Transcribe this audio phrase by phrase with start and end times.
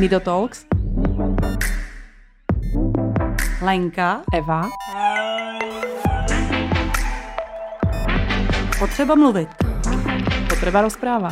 [0.00, 0.66] Nido Talks.
[3.62, 4.22] Lenka.
[4.34, 4.68] Eva.
[8.78, 9.48] Potřeba mluvit.
[10.48, 11.28] Potreba rozpráva.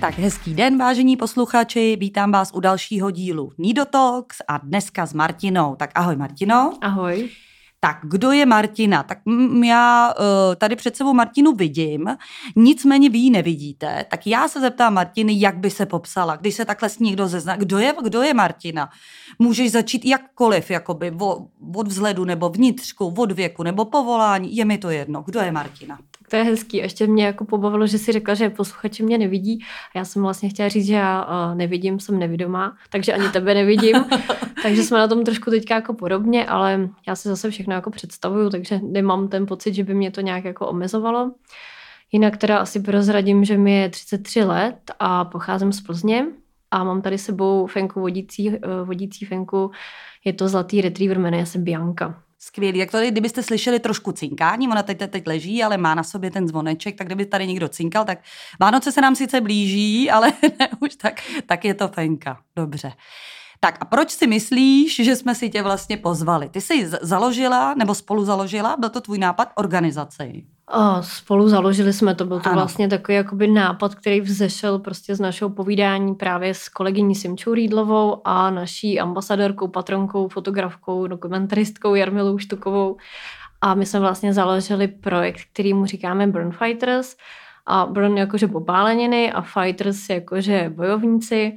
[0.00, 5.12] Tak hezký den, vážení posluchači, vítám vás u dalšího dílu Nido Talks a dneska s
[5.12, 5.76] Martinou.
[5.76, 6.72] Tak ahoj Martino.
[6.80, 7.30] Ahoj.
[7.82, 9.02] Tak kdo je Martina?
[9.02, 9.18] Tak
[9.64, 10.24] já uh,
[10.56, 12.16] tady před sebou Martinu vidím,
[12.56, 16.64] nicméně vy ji nevidíte, tak já se zeptám Martiny, jak by se popsala, když se
[16.64, 17.56] takhle s někdo zezná.
[17.56, 18.90] Kdo je, kdo je Martina?
[19.38, 21.12] Můžeš začít jakkoliv, jakoby
[21.74, 25.22] od vzhledu nebo vnitřku, od věku nebo povolání, je mi to jedno.
[25.22, 25.98] Kdo je Martina?
[26.30, 26.80] To je hezký.
[26.80, 29.64] A ještě mě jako pobavilo, že si řekla, že posluchači mě nevidí.
[29.94, 33.54] A já jsem vlastně chtěla říct, že já uh, nevidím, jsem nevidomá, takže ani tebe
[33.54, 33.96] nevidím.
[34.62, 38.50] takže jsme na tom trošku teďka jako podobně, ale já si zase všechno jako představuju,
[38.50, 41.32] takže nemám ten pocit, že by mě to nějak jako omezovalo.
[42.12, 46.26] Jinak teda asi prozradím, že mi je 33 let a pocházím z Plzně
[46.70, 48.52] a mám tady sebou fenku vodící,
[48.84, 49.70] vodící fenku.
[50.24, 52.22] Je to zlatý retriever, jmenuje se Bianca.
[52.42, 52.78] Skvělý.
[52.78, 56.48] Jak tady, kdybyste slyšeli trošku cinkání, ona teď, teď leží, ale má na sobě ten
[56.48, 58.18] zvoneček, tak kdyby tady někdo cinkal, tak
[58.60, 62.40] Vánoce se nám sice blíží, ale ne už tak, tak je to fenka.
[62.56, 62.92] Dobře.
[63.60, 66.48] Tak a proč si myslíš, že jsme si tě vlastně pozvali?
[66.48, 70.46] Ty jsi založila nebo spolu založila, byl to tvůj nápad, organizaci?
[70.72, 72.56] O, spolu založili jsme to, byl to ano.
[72.56, 78.20] vlastně takový jakoby nápad, který vzešel prostě z našeho povídání právě s kolegyní Simčou Rýdlovou
[78.24, 82.96] a naší ambasadorkou, patronkou, fotografkou, dokumentaristkou Jarmilou Štukovou.
[83.60, 87.16] A my jsme vlastně založili projekt, který mu říkáme Burn Fighters.
[87.66, 91.56] A Burn jakože popáleniny a Fighters jakože bojovníci.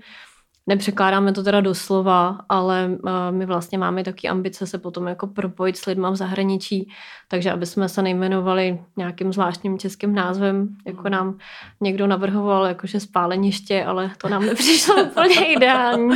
[0.67, 5.77] Nepřekládáme to teda doslova, ale uh, my vlastně máme taky ambice se potom jako propojit
[5.77, 6.89] s lidma v zahraničí,
[7.27, 11.37] takže aby jsme se nejmenovali nějakým zvláštním českým názvem, jako nám
[11.81, 16.15] někdo navrhoval jakože spáleniště, ale to nám nepřišlo úplně ideální.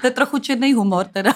[0.00, 1.32] to je trochu černý humor teda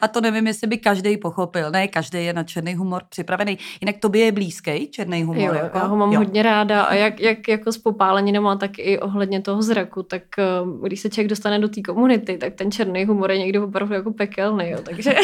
[0.00, 1.70] a to nevím, jestli by každý pochopil.
[1.70, 3.58] Ne, každý je na černý humor připravený.
[3.80, 5.42] Jinak tobě je blízký černý humor.
[5.42, 5.78] Jo, jako?
[5.78, 6.18] já ho mám jo.
[6.18, 10.22] hodně ráda a jak, jak jako s popáleninama, tak i ohledně toho zraku, tak
[10.62, 13.58] uh, když se člověk dostane do do té komunity, tak ten černý humor je někdy
[13.58, 15.14] opravdu jako pekelný, jo, takže...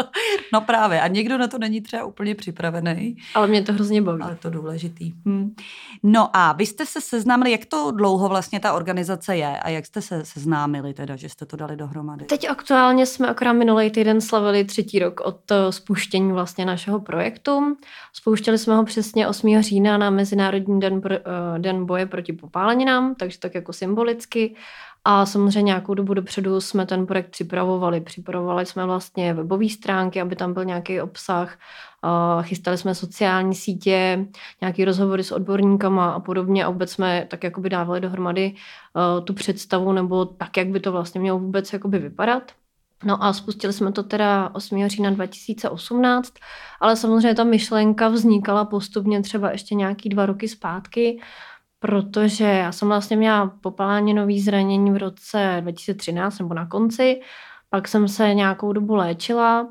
[0.52, 3.16] no právě, a někdo na to není třeba úplně připravený.
[3.34, 4.22] Ale mě to hrozně baví.
[4.22, 5.12] Ale to důležitý.
[5.28, 5.54] Hm.
[6.02, 9.86] No a vy jste se seznámili, jak to dlouho vlastně ta organizace je a jak
[9.86, 12.24] jste se seznámili teda, že jste to dali dohromady?
[12.24, 17.76] Teď aktuálně jsme akorát minulý týden slavili třetí rok od eh, spuštění vlastně našeho projektu.
[18.12, 19.62] Spouštěli jsme ho přesně 8.
[19.62, 24.54] října na Mezinárodní den, pro, uh, den boje proti popáleninám, takže tak jako symbolicky.
[25.04, 28.00] A samozřejmě nějakou dobu dopředu jsme ten projekt připravovali.
[28.00, 31.58] Připravovali jsme vlastně webové stránky, aby tam byl nějaký obsah.
[32.42, 34.26] Chystali jsme sociální sítě,
[34.60, 36.64] nějaký rozhovory s odborníkama a podobně.
[36.64, 38.54] A vůbec jsme tak jakoby dávali dohromady
[39.24, 42.42] tu představu nebo tak, jak by to vlastně mělo vůbec jakoby vypadat.
[43.04, 44.88] No a spustili jsme to teda 8.
[44.88, 46.34] října 2018,
[46.80, 51.20] ale samozřejmě ta myšlenka vznikala postupně třeba ještě nějaký dva roky zpátky
[51.82, 57.20] protože já jsem vlastně měla popáleninové zranění v roce 2013 nebo na konci,
[57.70, 59.68] pak jsem se nějakou dobu léčila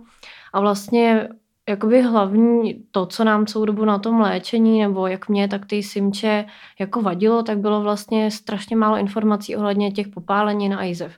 [0.53, 1.29] a vlastně
[1.69, 5.83] jakoby hlavní to, co nám celou dobu na tom léčení, nebo jak mě, tak ty
[5.83, 6.45] simče
[6.79, 11.17] jako vadilo, tak bylo vlastně strašně málo informací ohledně těch popálenin a IZEV.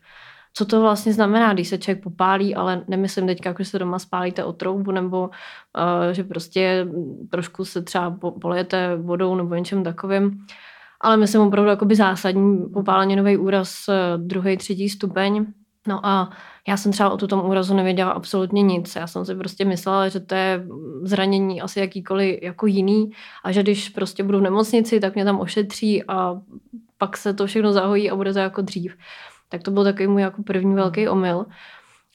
[0.54, 4.00] Co to vlastně znamená, když se člověk popálí, ale nemyslím teďka, jako, že se doma
[4.00, 6.88] spálíte o troubu, nebo uh, že prostě
[7.30, 10.46] trošku se třeba polejete vodou nebo něčem takovým,
[11.04, 15.46] ale myslím opravdu jakoby zásadní popáleninový úraz eh, druhý, třetí stupeň.
[15.88, 16.30] No a
[16.68, 18.96] já jsem třeba o tom úrazu nevěděla absolutně nic.
[18.96, 20.66] Já jsem si prostě myslela, že to je
[21.04, 23.12] zranění asi jakýkoliv jako jiný
[23.44, 26.42] a že když prostě budu v nemocnici, tak mě tam ošetří a
[26.98, 28.96] pak se to všechno zahojí a bude to jako dřív.
[29.50, 31.46] Tak to byl takový můj jako první velký omyl.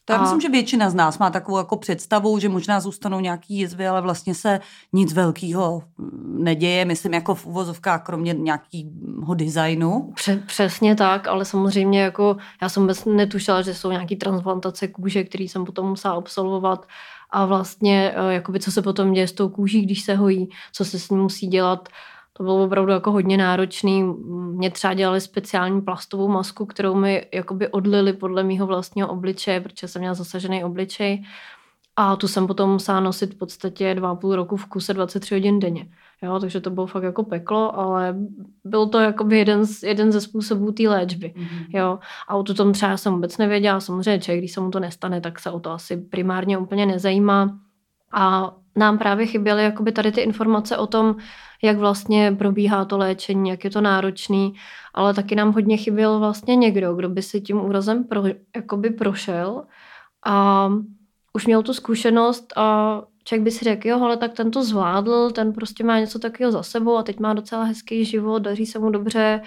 [0.09, 0.23] To já a...
[0.23, 4.01] myslím, že většina z nás má takovou jako představu, že možná zůstanou nějaký jizvy, ale
[4.01, 4.61] vlastně se
[4.93, 5.83] nic velkého
[6.25, 10.13] neděje, myslím jako v uvozovkách, kromě nějakého designu.
[10.47, 15.45] Přesně tak, ale samozřejmě jako já jsem vůbec netušila, že jsou nějaké transplantace kůže, které
[15.45, 16.87] jsem potom musela absolvovat
[17.31, 20.85] a vlastně eh, jakoby co se potom děje s tou kůží, když se hojí, co
[20.85, 21.89] se s ní musí dělat
[22.39, 24.03] to bylo opravdu jako hodně náročný.
[24.53, 29.89] Mě třeba dělali speciální plastovou masku, kterou mi jakoby odlili podle mého vlastního obličeje, protože
[29.89, 31.25] jsem měla zasažený obličej.
[31.97, 35.61] A tu jsem potom musela nosit v podstatě dva půl roku v kuse 23 hodin
[35.61, 35.89] denně.
[36.23, 38.17] Jo, takže to bylo fakt jako peklo, ale
[38.65, 41.35] byl to jakoby jeden, z, jeden ze způsobů té léčby.
[41.37, 41.79] Mm-hmm.
[41.79, 41.99] Jo.
[42.29, 43.81] A o tom třeba jsem vůbec nevěděla.
[43.81, 47.59] Samozřejmě, že když se mu to nestane, tak se o to asi primárně úplně nezajímá.
[48.13, 51.17] A nám právě chyběly jakoby tady ty informace o tom,
[51.63, 54.55] jak vlastně probíhá to léčení, jak je to náročný,
[54.95, 58.23] ale taky nám hodně chyběl vlastně někdo, kdo by si tím úrazem pro,
[58.57, 59.65] jakoby prošel.
[60.27, 60.69] A
[61.33, 65.31] už měl tu zkušenost a člověk by si řekl, jo, ale tak ten to zvládl,
[65.31, 68.79] ten prostě má něco takového za sebou a teď má docela hezký život, daří se
[68.79, 69.41] mu dobře,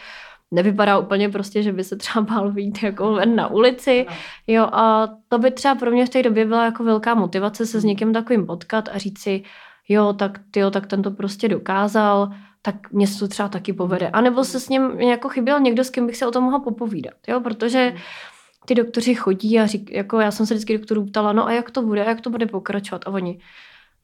[0.51, 4.05] nevypadá úplně prostě, že by se třeba bál vyjít jako ven na ulici.
[4.47, 7.79] Jo, a to by třeba pro mě v té době byla jako velká motivace se
[7.79, 9.43] s někým takovým potkat a říct si,
[9.89, 12.29] jo, tak tyjo, tak ten to prostě dokázal,
[12.61, 14.09] tak mě se to třeba taky povede.
[14.09, 16.59] A nebo se s ním jako chyběl někdo, s kým bych se o tom mohla
[16.59, 17.95] popovídat, jo, protože
[18.65, 21.71] ty doktoři chodí a řík, jako já jsem se vždycky doktorů ptala, no a jak
[21.71, 23.39] to bude, jak to bude pokračovat a oni,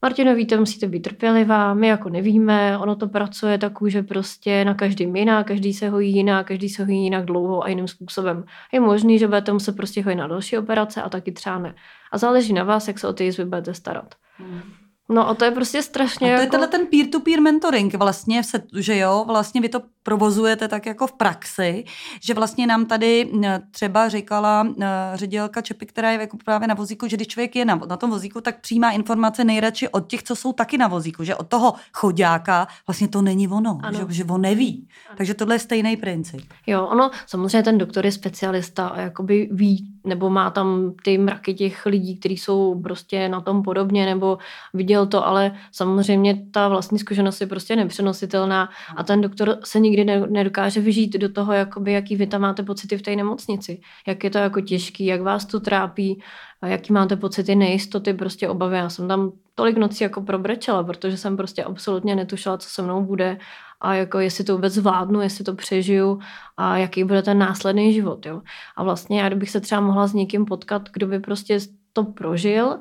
[0.02, 4.74] Martino, víte, musíte být trpělivá, my jako nevíme, ono to pracuje tak, že prostě na
[4.74, 8.44] každým jiná, každý se hojí jinak, každý se hojí jinak dlouho a jiným způsobem.
[8.72, 11.74] Je možný, že budete muset prostě hojit na další operace a taky třeba ne.
[12.12, 14.14] A záleží na vás, jak se o ty jizvy budete starat.
[14.36, 14.60] Hmm.
[15.08, 16.34] No a to je prostě strašně.
[16.34, 16.42] A to jako...
[16.42, 18.42] je tenhle ten peer-to-peer mentoring vlastně,
[18.78, 21.84] že jo, vlastně vy to provozujete tak jako v praxi,
[22.22, 23.30] že vlastně nám tady
[23.70, 24.66] třeba říkala
[25.14, 28.10] ředitelka Čepy, která je jako právě na vozíku, že když člověk je na, na tom
[28.10, 31.74] vozíku, tak přijímá informace nejradši od těch, co jsou taky na vozíku, že od toho
[31.92, 34.88] chodáka vlastně to není ono, že, že on neví.
[35.08, 35.16] Ano.
[35.16, 36.42] Takže tohle je stejný princip.
[36.66, 41.54] Jo, ono, samozřejmě ten doktor je specialista a jakoby ví, nebo má tam ty mraky
[41.54, 44.38] těch lidí, kteří jsou prostě na tom podobně, nebo
[44.74, 49.97] viděl to, ale samozřejmě ta vlastní zkušenost je prostě nepřenositelná a ten doktor se nikdy
[50.04, 53.80] nikdy nedokáže vyžít do toho, jakoby, jaký vy tam máte pocity v té nemocnici.
[54.06, 56.22] Jak je to jako těžký, jak vás to trápí,
[56.66, 58.76] jaký máte pocity nejistoty, prostě obavy.
[58.76, 63.04] Já jsem tam tolik nocí jako probrečela, protože jsem prostě absolutně netušila, co se mnou
[63.04, 63.38] bude
[63.80, 66.20] a jako jestli to vůbec zvládnu, jestli to přežiju
[66.56, 68.26] a jaký bude ten následný život.
[68.26, 68.42] Jo.
[68.76, 71.58] A vlastně já kdybych se třeba mohla s někým potkat, kdo by prostě
[71.92, 72.78] to prožil,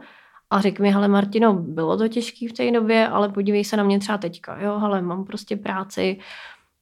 [0.49, 3.83] a řekl mi, hele Martino, bylo to těžké v té době, ale podívej se na
[3.83, 6.19] mě třeba teďka, jo, hele, mám prostě práci,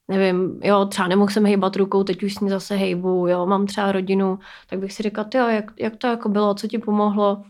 [0.08, 3.66] nevím, jo, třeba nemohl jsem hejbat rukou, teď už s ní zase hejbu, jo, mám
[3.66, 7.44] třeba rodinu, tak bych si řekla, jo, jak, jak to jako bylo, co ti pomohlo.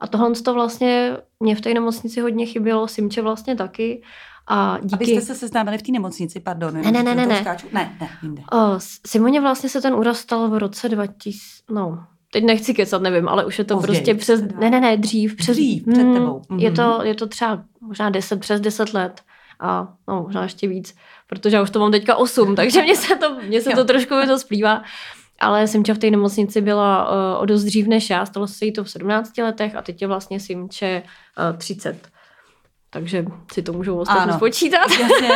[0.00, 4.02] A tohle to vlastně mě v té nemocnici hodně chybělo, Simče vlastně taky.
[4.46, 4.94] A díky...
[4.94, 6.74] Abyste se seznámili v té nemocnici, pardon.
[6.74, 7.26] Ne, ne, ne, ne.
[7.26, 8.42] Ne, ne, ne jinde.
[8.52, 8.56] O,
[9.06, 11.40] Simoně vlastně se ten úraz stal v roce 2000,
[11.70, 14.96] no, teď nechci kecat, nevím, ale už je to Později, prostě přes, ne, ne, ne,
[14.96, 15.36] dřív.
[15.36, 16.42] Přes, dřív, před hmm, tebou.
[16.48, 19.22] Mm, je, to, je to třeba možná 10, přes 10 let
[19.60, 20.94] a no, možná ještě víc
[21.28, 24.14] protože já už to mám teďka 8, takže mě se to, mě se to trošku
[24.26, 24.82] to splývá.
[25.40, 28.72] Ale Simča v té nemocnici byla uh, o dost dřív než já, stalo se jí
[28.72, 31.02] to v 17 letech a teď je vlastně Simče
[31.50, 32.08] uh, 30.
[32.90, 34.90] Takže si to můžou ostatně spočítat.
[35.00, 35.28] Jasně.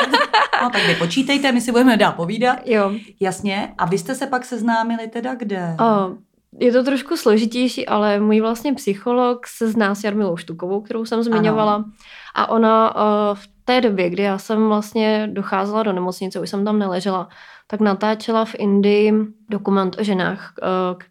[0.62, 2.58] No tak vy počítejte, my si budeme dál povídat.
[2.64, 2.92] Jo.
[3.20, 3.74] Jasně.
[3.78, 5.76] A vy jste se pak seznámili teda kde?
[5.80, 6.16] Uh,
[6.60, 11.22] je to trošku složitější, ale můj vlastně psycholog se zná s Jarmilou Štukovou, kterou jsem
[11.22, 11.74] zmiňovala.
[11.74, 11.84] Ano.
[12.34, 13.02] A ona uh,
[13.34, 17.28] v té době, kdy já jsem vlastně docházela do nemocnice, už jsem tam neležela,
[17.66, 19.12] tak natáčela v Indii
[19.48, 20.68] dokument o ženách, uh,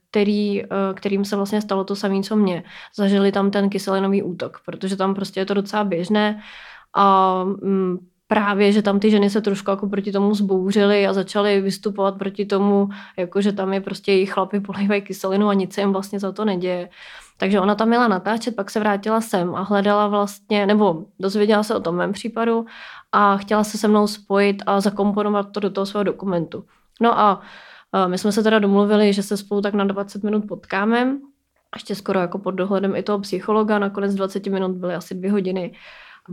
[0.10, 2.64] který, uh, kterým se vlastně stalo to samé, co mě.
[2.96, 6.42] Zažili tam ten kyselinový útok, protože tam prostě je to docela běžné
[6.96, 11.62] a um, právě, že tam ty ženy se trošku jako proti tomu zbouřily a začaly
[11.62, 15.82] vystupovat proti tomu, jako že tam je prostě jejich chlapy polejvají kyselinu a nic se
[15.82, 16.90] jim vlastně za to neděje.
[17.42, 21.76] Takže ona tam měla natáčet, pak se vrátila sem a hledala vlastně, nebo dozvěděla se
[21.76, 22.66] o tom mém případu
[23.12, 26.66] a chtěla se se mnou spojit a zakomponovat to do toho svého dokumentu.
[27.02, 27.42] No a
[28.08, 31.18] my jsme se teda domluvili, že se spolu tak na 20 minut potkáme,
[31.76, 35.74] ještě skoro jako pod dohledem i toho psychologa, nakonec 20 minut byly asi dvě hodiny.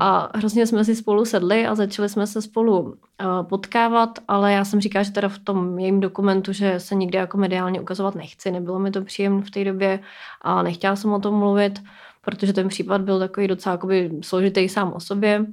[0.01, 2.95] A hrozně jsme si spolu sedli a začali jsme se spolu uh,
[3.43, 7.39] potkávat, ale já jsem říkala, že teda v tom jejím dokumentu, že se nikdy jako
[7.39, 8.51] mediálně ukazovat nechci.
[8.51, 10.01] Nebylo mi to příjemné v té době
[10.43, 11.83] a nechtěla jsem o tom mluvit,
[12.25, 15.47] protože ten případ byl takový docela jakoby složitý sám o sobě.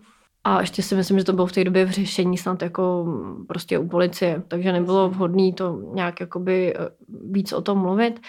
[0.43, 3.05] A ještě si myslím, že to bylo v té době v řešení snad jako
[3.47, 6.89] prostě u policie, takže nebylo vhodné to nějak jakoby eh,
[7.31, 8.19] víc o tom mluvit.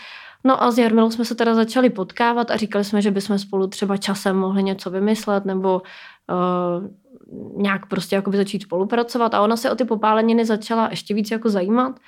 [0.46, 3.66] No a s Jarmilou jsme se teda začali potkávat a říkali jsme, že bychom spolu
[3.66, 5.82] třeba časem mohli něco vymyslet nebo
[6.30, 9.34] uh, nějak prostě jakoby začít spolupracovat.
[9.34, 12.00] A ona se o ty popáleniny začala ještě víc jako zajímat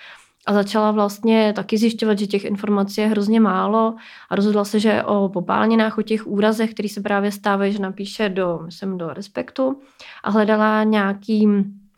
[0.46, 3.94] a začala vlastně taky zjišťovat, že těch informací je hrozně málo
[4.30, 8.28] a rozhodla se, že o popáleninách, o těch úrazech, který se právě stávají, že napíše
[8.28, 9.80] do, myslím, do Respektu
[10.24, 11.48] a hledala nějaký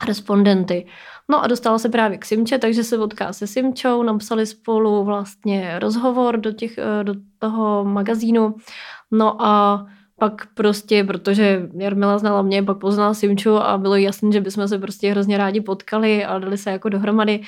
[0.07, 0.87] respondenty.
[1.31, 5.79] No a dostala se právě k Simče, takže se potká se Simčou, napsali spolu vlastně
[5.79, 8.55] rozhovor do, těch, eh, do toho magazínu.
[9.11, 9.87] No a
[10.19, 14.79] pak prostě, protože Jarmila znala mě, pak poznala Simču a bylo jasné, že bychom se
[14.79, 17.41] prostě hrozně rádi potkali a dali se jako dohromady.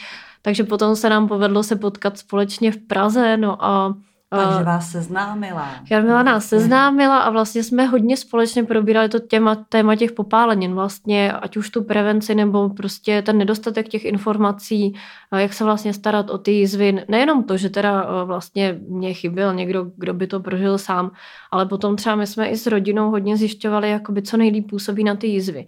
[0.43, 3.95] Takže potom se nám povedlo se potkat společně v Praze, no a
[4.37, 5.69] Takže vás seznámila.
[5.91, 11.33] Jarmila nás seznámila a vlastně jsme hodně společně probírali to téma, téma těch popálenin, vlastně
[11.33, 14.95] ať už tu prevenci nebo prostě ten nedostatek těch informací,
[15.37, 17.05] jak se vlastně starat o ty jízvy.
[17.09, 21.11] Nejenom to, že teda vlastně mě chyběl někdo, kdo by to prožil sám,
[21.51, 25.15] ale potom třeba my jsme i s rodinou hodně zjišťovali, jakoby co nejlíp působí na
[25.15, 25.67] ty jízvy.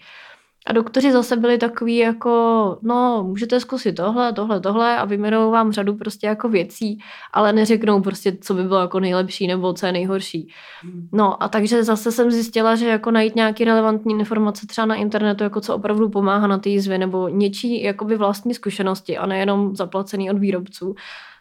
[0.67, 5.73] A doktoři zase byli takový jako, no, můžete zkusit tohle, tohle, tohle a vyjmenou vám
[5.73, 6.99] řadu prostě jako věcí,
[7.33, 10.49] ale neřeknou prostě, co by bylo jako nejlepší nebo co je nejhorší.
[10.83, 11.09] Hmm.
[11.13, 15.45] No a takže zase jsem zjistila, že jako najít nějaký relevantní informace třeba na internetu,
[15.45, 20.31] jako co opravdu pomáhá na ty jízvy nebo něčí jakoby vlastní zkušenosti a nejenom zaplacený
[20.31, 20.95] od výrobců.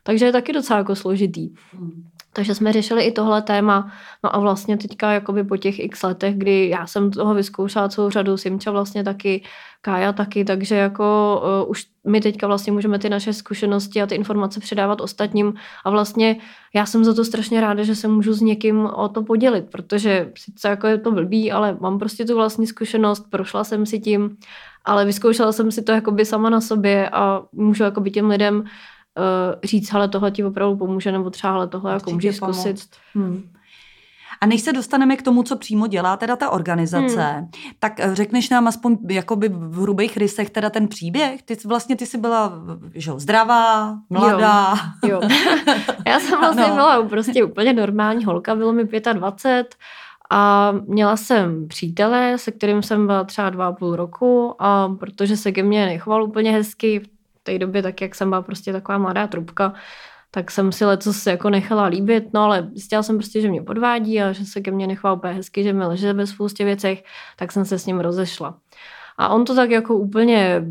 [0.04, 1.50] Takže je taky docela jako složitý.
[2.34, 3.92] Takže jsme řešili i tohle téma.
[4.24, 8.10] No a vlastně teďka jakoby po těch x letech, kdy já jsem toho vyzkoušela celou
[8.10, 9.44] řadu, Simča vlastně taky,
[9.86, 14.16] Kája taky, takže jako uh, už my teďka vlastně můžeme ty naše zkušenosti a ty
[14.16, 15.54] informace předávat ostatním
[15.86, 16.38] a vlastně
[16.76, 20.32] já jsem za to strašně ráda, že se můžu s někým o to podělit, protože
[20.38, 24.38] sice jako je to blbý, ale mám prostě tu vlastní zkušenost, prošla jsem si tím,
[24.86, 28.64] ale vyzkoušela jsem si to jakoby sama na sobě a můžu jakoby těm lidem
[29.18, 32.78] uh, říct, ale tohle ti opravdu pomůže, nebo třeba ale tohle jako můžeš zkusit.
[33.14, 33.44] Hmm.
[34.42, 37.48] A než se dostaneme k tomu, co přímo dělá teda ta organizace, hmm.
[37.80, 41.44] tak eh, řekneš nám aspoň jakoby v hrubých rysech teda ten příběh.
[41.44, 42.54] Ty vlastně ty jsi byla
[42.96, 44.74] že, zdravá, mladá.
[45.06, 45.30] Jo, jo.
[46.08, 46.76] Já jsem vlastně ano.
[46.76, 49.76] byla prostě úplně normální holka, bylo mi 25
[50.32, 55.38] a měla jsem přítele, se kterým jsem byla třeba dva a půl roku a protože
[55.38, 57.02] se ke mně nechoval úplně hezky,
[57.44, 59.74] té době, tak jak jsem byla prostě taková mladá trubka,
[60.32, 64.22] tak jsem si letos jako nechala líbit, no ale zjistila jsem prostě, že mě podvádí
[64.22, 67.04] a že se ke mně nechvá úplně hezky, že mi leže ve spoustě věcech,
[67.38, 68.58] tak jsem se s ním rozešla.
[69.18, 70.66] A on to tak jako úplně,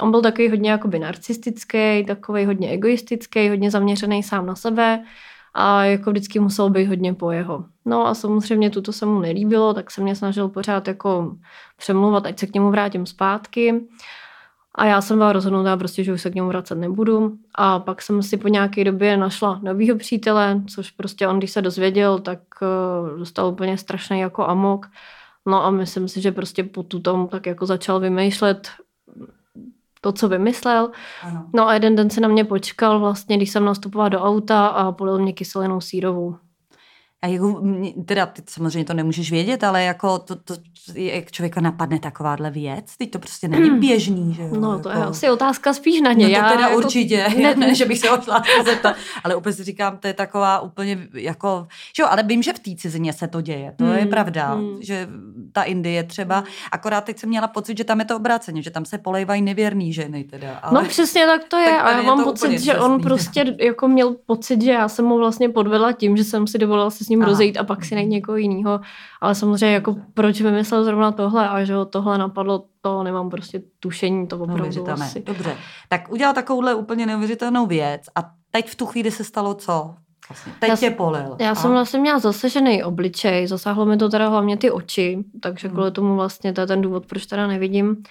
[0.00, 5.04] on byl takový hodně jakoby narcistický, takový hodně egoistický, hodně zaměřený sám na sebe
[5.54, 7.64] a jako vždycky musel být hodně po jeho.
[7.84, 11.36] No a samozřejmě tuto se mu nelíbilo, tak se mě snažil pořád jako
[11.76, 13.80] přemluvat, ať se k němu vrátím zpátky.
[14.76, 17.36] A já jsem byla rozhodnutá prostě, že už se k němu vracet nebudu.
[17.54, 21.62] A pak jsem si po nějaké době našla novýho přítele, což prostě on, když se
[21.62, 24.86] dozvěděl, tak uh, dostal úplně strašný jako amok.
[25.46, 28.68] No a myslím si, že prostě po tutom tak jako začal vymýšlet
[30.00, 30.90] to, co vymyslel.
[31.22, 31.46] Ano.
[31.54, 34.92] No a jeden den se na mě počkal vlastně, když jsem nastupovala do auta a
[34.92, 36.36] podal mě kyselinou sírovou.
[37.22, 37.62] A jako,
[38.04, 40.54] teda ty samozřejmě to nemůžeš vědět, ale jako to, to,
[40.94, 43.80] jak člověka napadne takováhle věc, teď to prostě není hmm.
[43.80, 44.60] běžný, že jo?
[44.60, 45.00] No to jako...
[45.00, 46.28] je asi otázka spíš na ně.
[46.28, 46.76] No to Já, teda jako...
[46.76, 50.60] určitě, ne, ne, že bych se odšla zeptat, ale úplně si říkám, to je taková
[50.60, 53.94] úplně jako, že jo, ale vím, že v té cizině se to děje, to hmm.
[53.94, 54.76] je pravda, hmm.
[54.80, 55.08] že
[55.52, 58.84] ta Indie třeba, akorát teď jsem měla pocit, že tam je to obráceně, že tam
[58.84, 60.58] se polejvají nevěrný ženy teda.
[60.62, 60.82] Ale...
[60.82, 64.16] No přesně tak to je tak a já mám pocit, že on prostě jako měl
[64.26, 67.22] pocit, že já jsem mu vlastně podvedla tím, že jsem si dovolila se s ním
[67.22, 67.30] Aha.
[67.30, 68.80] rozejít a pak si najít někoho jiného.
[69.20, 73.62] Ale samozřejmě jako proč vymyslel zrovna tohle a že ho tohle napadlo, to nemám prostě
[73.80, 75.22] tušení, to opravdu asi.
[75.22, 75.56] Dobře,
[75.88, 79.94] tak udělal takovouhle úplně neuvěřitelnou věc a teď v tu chvíli se stalo co?
[80.28, 80.52] Vlastně.
[80.60, 81.36] Teď já, tě polil.
[81.40, 81.54] Já a...
[81.54, 85.92] jsem vlastně měla zasažený obličej, zasáhlo mi to teda hlavně ty oči, takže kvůli hmm.
[85.92, 88.02] tomu vlastně to je ten důvod, proč teda nevidím.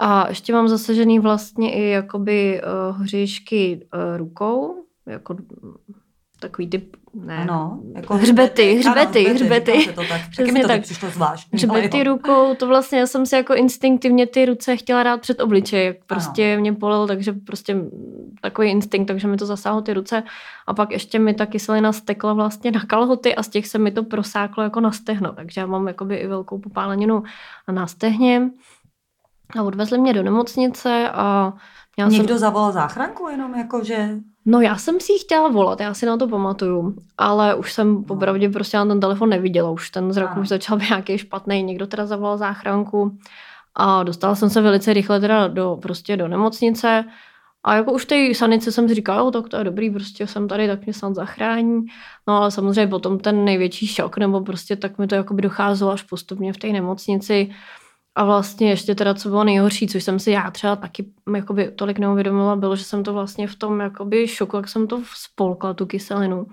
[0.00, 4.74] A ještě mám zasažený vlastně i jakoby uh, hříšky uh, rukou,
[5.06, 5.36] jako
[6.42, 9.72] takový typ, ne, ano, jako hřbety, hřbety, ano, hřbety.
[9.72, 9.92] hřbety.
[9.94, 10.20] To tak.
[10.36, 11.48] Taky mi to tak přišlo zvlášť.
[11.52, 15.86] Hřbety rukou, to vlastně já jsem si jako instinktivně ty ruce chtěla dát před obličej,
[15.86, 16.60] jak prostě ano.
[16.60, 17.76] mě polil, takže prostě
[18.40, 20.22] takový instinkt, takže mi to zasáhlo ty ruce
[20.66, 23.90] a pak ještě mi ta kyselina stekla vlastně na kalhoty a z těch se mi
[23.90, 27.22] to prosáklo jako na stehno, takže já mám jakoby i velkou popáleninu
[27.70, 28.50] na stehně
[29.58, 31.52] a odvezli mě do nemocnice a
[31.98, 32.38] já Někdo jsem...
[32.38, 34.08] zavolal záchranku jenom jako, že...
[34.44, 37.94] No já jsem si ji chtěla volat, já si na to pamatuju, ale už jsem
[37.94, 38.02] no.
[38.02, 41.86] popravdě prostě na ten telefon neviděla, už ten zrak už začal být nějaký špatný, někdo
[41.86, 43.18] teda zavolal záchranku
[43.74, 47.04] a dostala jsem se velice rychle teda do, prostě do nemocnice
[47.64, 50.48] a jako už té sanice jsem si říkala, jo, tak to je dobrý, prostě jsem
[50.48, 51.80] tady, tak mě snad zachrání.
[52.26, 56.02] No ale samozřejmě potom ten největší šok, nebo prostě tak mi to jakoby docházelo až
[56.02, 57.50] postupně v té nemocnici,
[58.14, 61.04] a vlastně ještě teda, co bylo nejhorší, což jsem si já třeba taky
[61.34, 65.02] jakoby tolik neuvědomila, bylo, že jsem to vlastně v tom jakoby šoku, jak jsem to
[65.16, 66.46] spolkla, tu kyselinu.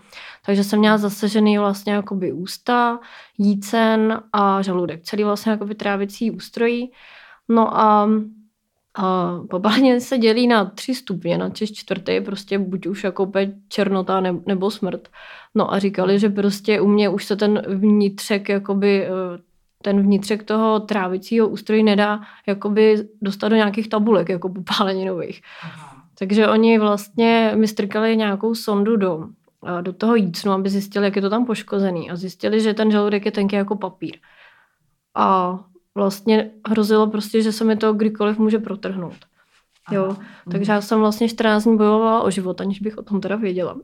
[0.46, 3.00] Takže jsem měla zasažený vlastně jakoby ústa,
[3.38, 6.92] jícen a žaludek, celý vlastně jakoby trávicí ústrojí.
[7.50, 8.10] No a
[8.96, 13.32] a popálně se dělí na tři stupně, na čest čtvrtý, prostě buď už jako
[13.68, 15.08] černota nebo smrt.
[15.56, 19.10] No a říkali, že prostě u mě už se ten vnitřek jakoby eh,
[19.84, 25.42] ten vnitřek toho trávicího ústrojí nedá jakoby dostat do nějakých tabulek, jako popáleninových.
[26.20, 29.30] Takže oni vlastně mi strkali nějakou sondu do
[29.82, 32.12] do toho jícnu, aby zjistili, jak je to tam poškozený.
[32.12, 34.18] A zjistili, že ten žaludek je tenký jako papír.
[35.16, 35.60] A
[35.96, 39.16] vlastně hrozilo prostě, že se mi to kdykoliv může protrhnout.
[39.92, 40.26] Jo, Aha.
[40.52, 43.78] takže já jsem vlastně 14 dní bojovala o život, aniž bych o tom teda věděla.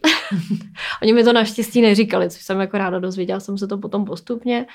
[1.02, 4.66] Oni mi to naštěstí neříkali, což jsem jako ráda dozvěděla jsem se to potom postupně.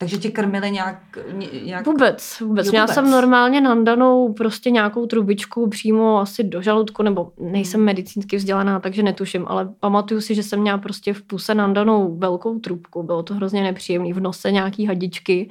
[0.00, 1.18] Takže ti krmili nějak...
[1.64, 1.86] nějak...
[1.86, 2.66] Vůbec, vůbec.
[2.66, 2.94] Jo, Měla vůbec.
[2.94, 7.86] jsem normálně nandanou prostě nějakou trubičku přímo asi do žaludku, nebo nejsem hmm.
[7.86, 12.58] medicínsky vzdělaná, takže netuším, ale pamatuju si, že jsem měla prostě v puse nandanou velkou
[12.58, 13.02] trubku.
[13.02, 14.12] Bylo to hrozně nepříjemné.
[14.12, 15.50] V nose nějaký hadičky.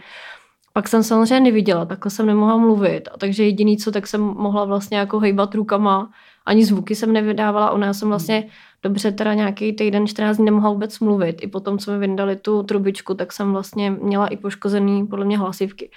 [0.74, 3.10] Pak jsem samozřejmě neviděla, takhle jsem nemohla mluvit.
[3.14, 6.12] A takže jediný co, tak jsem mohla vlastně jako hejbat rukama.
[6.46, 7.72] Ani zvuky jsem nevydávala.
[7.72, 8.48] Ona jsem vlastně
[8.84, 11.44] dobře teda nějaký týden, 14 dní nemohla vůbec mluvit.
[11.44, 15.38] I potom, co mi vyndali tu trubičku, tak jsem vlastně měla i poškozený podle mě
[15.38, 15.92] hlasivky.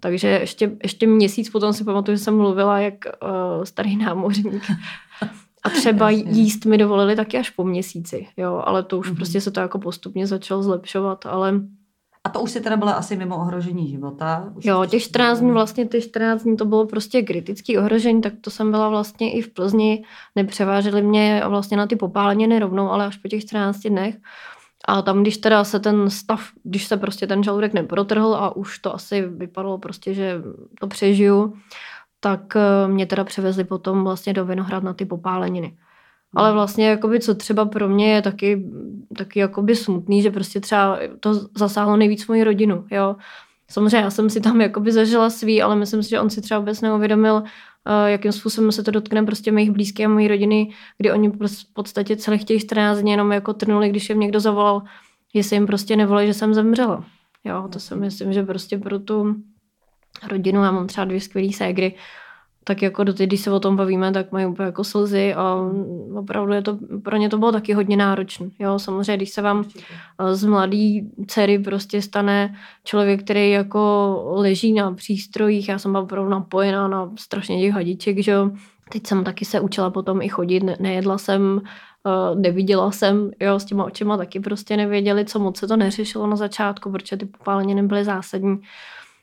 [0.00, 4.62] Takže ještě, ještě měsíc potom si pamatuju, že jsem mluvila jak uh, starý námořník.
[5.62, 9.16] A třeba jíst mi dovolili taky až po měsíci, jo, ale to už mm-hmm.
[9.16, 11.60] prostě se to jako postupně začalo zlepšovat, ale
[12.24, 14.52] a to už si teda byla asi mimo ohrožení života?
[14.54, 18.32] Už jo, těch 14 dní vlastně, těch 14 dní to bylo prostě kritický ohrožení, tak
[18.40, 20.04] to jsem byla vlastně i v Plzni,
[20.36, 24.16] nepřeváželi mě vlastně na ty popáleniny rovnou, ale až po těch 14 dnech.
[24.88, 28.78] A tam, když teda se ten stav, když se prostě ten žaludek neprotrhl a už
[28.78, 30.42] to asi vypadalo prostě, že
[30.80, 31.54] to přežiju,
[32.20, 35.76] tak eh, mě teda převezli potom vlastně do Vinohrad na ty popáleniny.
[36.36, 38.64] Ale vlastně jakoby, co třeba pro mě je taky,
[39.16, 43.16] taky jakoby smutný, že prostě třeba to zasáhlo nejvíc moji rodinu, jo.
[43.70, 46.60] Samozřejmě já jsem si tam jakoby zažila svý, ale myslím si, že on si třeba
[46.60, 47.42] vůbec neuvědomil, uh,
[48.06, 52.16] jakým způsobem se to dotkne prostě mých blízkých a mojí rodiny, kdy oni v podstatě
[52.16, 54.82] celých těch 14 dní jenom jako trnuli, když jim někdo zavolal,
[55.34, 57.04] jestli jim prostě nevolali, že jsem zemřela.
[57.44, 59.34] Jo, to si myslím, že prostě pro tu
[60.28, 61.94] rodinu, já mám třeba dvě skvělé ségry,
[62.64, 65.56] tak jako do když se o tom bavíme, tak mají úplně jako slzy a
[66.14, 68.50] opravdu je to, pro ně to bylo taky hodně náročné.
[68.58, 69.64] Jo, samozřejmě, když se vám
[70.20, 72.54] eh, z mladý dcery prostě stane
[72.84, 78.18] člověk, který jako leží na přístrojích, já jsem byla opravdu napojená na strašně těch hadiček,
[78.18, 78.50] že jo.
[78.92, 81.60] Teď jsem taky se učila potom i chodit, nejedla jsem,
[82.06, 86.26] eh, neviděla jsem, jo, s těma očima taky prostě nevěděli, co moc se to neřešilo
[86.26, 88.60] na začátku, protože ty popáleniny byly zásadní.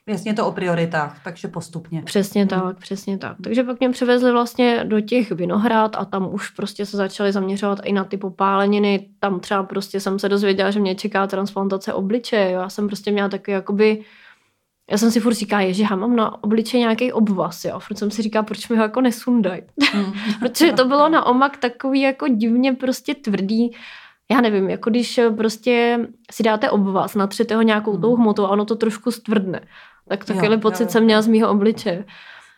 [0.08, 2.02] Jasně to o prioritách, takže postupně.
[2.02, 2.74] Přesně tak, hmm.
[2.74, 3.36] přesně tak.
[3.44, 7.78] Takže pak mě přivezli vlastně do těch vinohrad a tam už prostě se začali zaměřovat
[7.84, 9.08] i na ty popáleniny.
[9.18, 12.50] Tam třeba prostě jsem se dozvěděla, že mě čeká transplantace obličeje.
[12.50, 14.04] Já jsem prostě měla takový jakoby
[14.90, 17.78] já jsem si furt říká, že já mám na obličeji nějaký obvaz, jo.
[17.78, 19.62] Furt jsem si říká, proč mi ho jako nesundají.
[19.92, 20.12] Hmm.
[20.40, 23.70] Protože to bylo na omak takový jako divně prostě tvrdý.
[24.30, 28.22] Já nevím, jako když prostě si dáte obvaz, natřete ho nějakou tou hmm.
[28.22, 29.60] hmotou a ono to trošku stvrdne.
[30.10, 32.04] Tak takový pocit jo, jsem měla z mýho obličeje.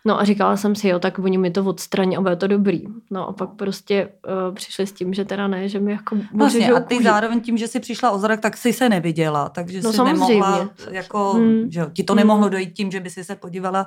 [0.05, 2.83] No a říkala jsem si, jo, tak oni mi to odstraní a bude to dobrý.
[3.11, 4.09] No a pak prostě
[4.49, 7.05] uh, přišli s tím, že teda ne, že mi jako vlastně, a ty kůži.
[7.05, 10.35] zároveň tím, že jsi přišla o zrak, tak si se neviděla, takže no, jsi samozřejmě.
[10.35, 11.71] nemohla, jako, hmm.
[11.71, 12.51] že ti to nemohlo hmm.
[12.51, 13.87] dojít tím, že by si se podívala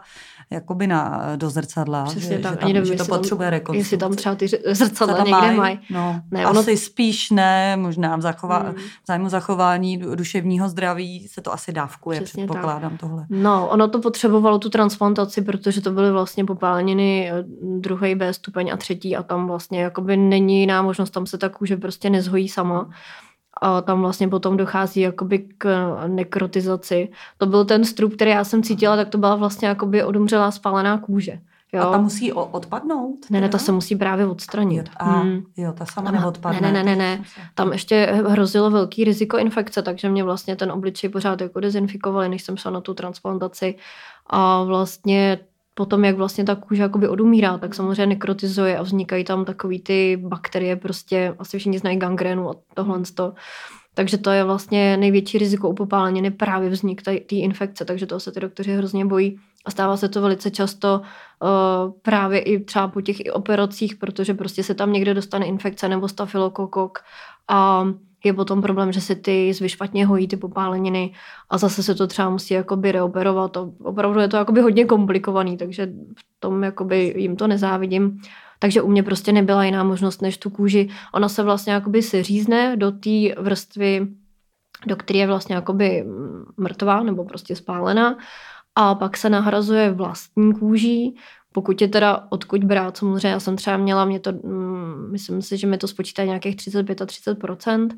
[0.49, 2.53] jakoby na, do zrcadla, Přesně že, tak.
[2.53, 3.79] že, tam, nevím, že to potřebuje rekonstrukce.
[3.79, 5.57] Jestli tam třeba ty zrcadla někde mají.
[5.57, 5.77] Maj.
[5.89, 6.59] No, ne, ono...
[6.59, 8.75] Asi spíš ne, možná v, zachová, hmm.
[8.75, 12.99] v zájmu zachování duševního zdraví se to asi dávkuje, Přesně předpokládám tak.
[12.99, 13.25] tohle.
[13.29, 18.69] No, ono to potřebovalo tu transplantaci, protože to byly vlastně popáleniny eh, druhý B stupeň
[18.73, 22.49] a třetí a tam vlastně jakoby není jiná možnost, tam se ta kůže prostě nezhojí
[22.49, 22.89] sama
[23.61, 27.09] a tam vlastně potom dochází jakoby k nekrotizaci.
[27.37, 30.97] To byl ten strup, který já jsem cítila, tak to byla vlastně jakoby odumřelá spálená
[30.97, 31.39] kůže.
[31.73, 31.81] Jo.
[31.81, 33.29] A ta musí odpadnout?
[33.29, 34.89] Ne, ne, ta se musí právě odstranit.
[34.97, 35.43] A hmm.
[35.57, 36.71] jo, ta sama tam, neodpadne.
[36.71, 37.23] Ne, ne, ne, ne.
[37.55, 42.43] Tam ještě hrozilo velký riziko infekce, takže mě vlastně ten obličej pořád jako dezinfikovali, než
[42.43, 43.75] jsem šla na tu transplantaci.
[44.27, 45.39] A vlastně
[45.77, 50.17] potom, jak vlastně ta kůže jakoby odumírá, tak samozřejmě nekrotizuje a vznikají tam takový ty
[50.17, 52.99] bakterie, prostě asi všichni znají gangrénu a tohle.
[53.13, 53.33] To.
[53.93, 58.31] Takže to je vlastně největší riziko u popáleniny právě vznik té infekce, takže toho se
[58.31, 59.39] ty doktoři hrozně bojí.
[59.65, 64.33] A stává se to velice často uh, právě i třeba po těch i operacích, protože
[64.33, 66.99] prostě se tam někde dostane infekce nebo stafilokokok
[67.47, 67.87] a
[68.25, 71.13] je potom problém, že se ty zvy špatně hojí ty popáleniny
[71.49, 73.57] a zase se to třeba musí jakoby reoperovat.
[73.83, 75.85] Opravdu je to jakoby hodně komplikovaný, takže
[76.17, 78.21] v tom jakoby jim to nezávidím.
[78.59, 80.89] Takže u mě prostě nebyla jiná možnost než tu kůži.
[81.13, 84.07] Ona se vlastně jakoby seřízne do té vrstvy,
[84.87, 86.05] do které je vlastně jakoby
[86.57, 88.17] mrtvá nebo prostě spálená
[88.75, 91.15] a pak se nahrazuje vlastní kůží,
[91.55, 95.57] pokud je teda odkud brát, samozřejmě já jsem třeba měla, mě to, mm, myslím si,
[95.57, 97.89] že mi to spočítá nějakých 35 a 30%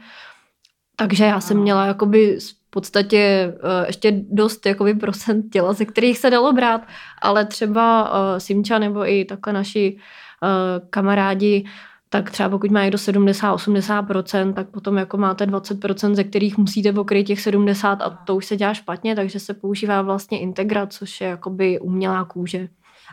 [1.00, 6.18] takže já jsem měla jakoby v podstatě uh, ještě dost jakoby procent těla, ze kterých
[6.18, 6.82] se dalo brát,
[7.22, 11.66] ale třeba uh, Simča nebo i takhle naši uh, kamarádi
[12.10, 17.28] tak třeba pokud má někdo 70-80%, tak potom jako máte 20%, ze kterých musíte pokryt
[17.28, 21.28] těch 70 a to už se dělá špatně, takže se používá vlastně integra, což je
[21.28, 22.68] jakoby umělá kůže.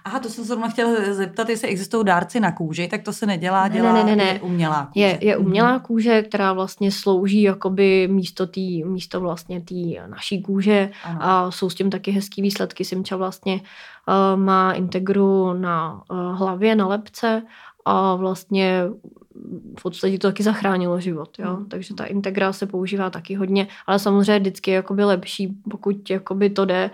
[0.05, 3.27] Aha, to jsem se zrovna chtěla zeptat, jestli existují dárci na kůži, tak to se
[3.27, 4.33] nedělá, dělá ne, ne, ne, ne.
[4.33, 5.01] Je umělá kůže.
[5.01, 5.81] Je, je umělá mhm.
[5.81, 9.75] kůže, která vlastně slouží jakoby místo tý, místo vlastně té
[10.07, 11.19] naší kůže ano.
[11.23, 12.85] a jsou s tím taky hezký výsledky.
[12.85, 17.43] Simča vlastně uh, má integru na uh, hlavě, na lepce
[17.85, 18.83] a vlastně
[19.79, 21.57] v podstatě to taky zachránilo život, jo?
[21.57, 21.67] Mm.
[21.67, 26.51] takže ta integra se používá taky hodně, ale samozřejmě vždycky je jakoby lepší, pokud jakoby
[26.51, 26.91] to jde,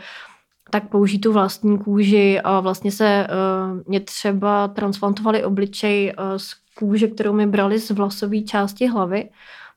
[0.70, 6.54] tak použít tu vlastní kůži a vlastně se uh, mě třeba transplantovali obličej uh, z
[6.78, 9.30] kůže, kterou mi brali z vlasové části hlavy,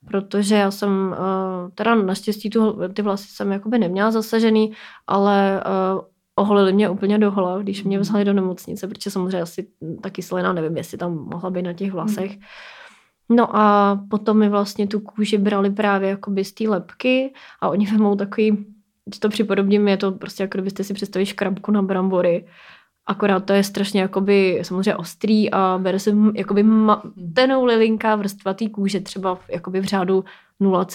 [0.08, 4.72] protože já jsem, uh, teda naštěstí tu, ty vlasy jsem jakoby neměla zasažený,
[5.08, 5.64] ale
[5.96, 6.02] uh,
[6.36, 8.02] oholili mě úplně dohola, když mě mhm.
[8.02, 9.68] vzali do nemocnice, protože samozřejmě asi
[10.02, 12.32] ta kyselina, nevím, jestli tam mohla být na těch vlasech.
[12.32, 12.42] Hmm.
[13.30, 17.86] No a potom mi vlastně tu kůži brali právě jakoby z té lepky a oni
[17.86, 18.66] vemou takový,
[19.14, 22.46] že to připodobním, je to prostě jako kdybyste si představili škrabku na brambory,
[23.06, 26.66] akorát to je strašně jakoby samozřejmě ostrý a bere se jakoby
[27.34, 30.24] tenou lilinká vrstva té kůže, třeba v, jakoby v řádu
[30.60, 30.88] 0,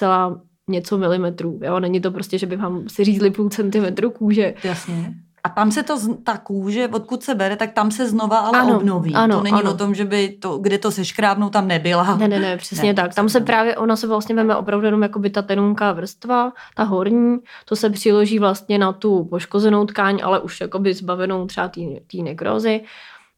[0.68, 1.60] něco milimetrů.
[1.64, 1.80] Jo?
[1.80, 4.54] Není to prostě, že by vám si řízli půl centimetru kůže.
[4.64, 5.14] Jasně.
[5.44, 8.76] A tam se to, ta kůže, odkud se bere, tak tam se znova ale ano,
[8.76, 9.14] obnoví.
[9.14, 9.70] Ano, to není ano.
[9.70, 12.16] o tom, že by to, kde to seškrábnou, tam nebyla.
[12.16, 13.14] Ne, ne, ne, přesně ne, tak.
[13.14, 16.82] Tam se právě, ona se vlastně veme opravdu jenom jako by ta tenunká vrstva, ta
[16.82, 22.22] horní, to se přiloží vlastně na tu poškozenou tkáň, ale už jakoby zbavenou třeba té
[22.22, 22.80] nekrozy.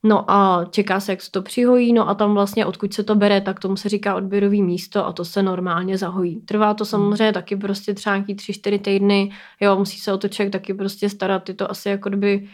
[0.02, 3.14] No a čeká se, jak se to přihojí, no a tam vlastně odkud se to
[3.14, 6.40] bere, tak tomu se říká odběrový místo a to se normálně zahojí.
[6.40, 6.90] Trvá to hmm.
[6.90, 10.74] samozřejmě taky prostě třeba nějaký tři, čtyři týdny, jo, musí se o to člověk taky
[10.74, 12.48] prostě starat, je to asi jako kdyby,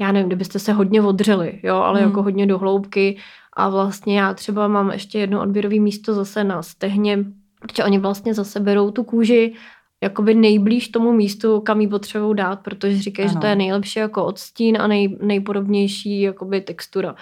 [0.00, 2.08] já nevím, kdybyste se hodně odřeli, jo, ale hmm.
[2.08, 3.18] jako hodně do hloubky
[3.56, 7.18] a vlastně já třeba mám ještě jedno odběrový místo zase na stehně,
[7.60, 9.54] protože oni vlastně zase berou tu kůži
[10.02, 13.32] jakoby nejblíž tomu místu, kam ji potřebují dát, protože říkají, ano.
[13.32, 17.14] že to je nejlepší jako odstín a nej, nejpodobnější jakoby textura.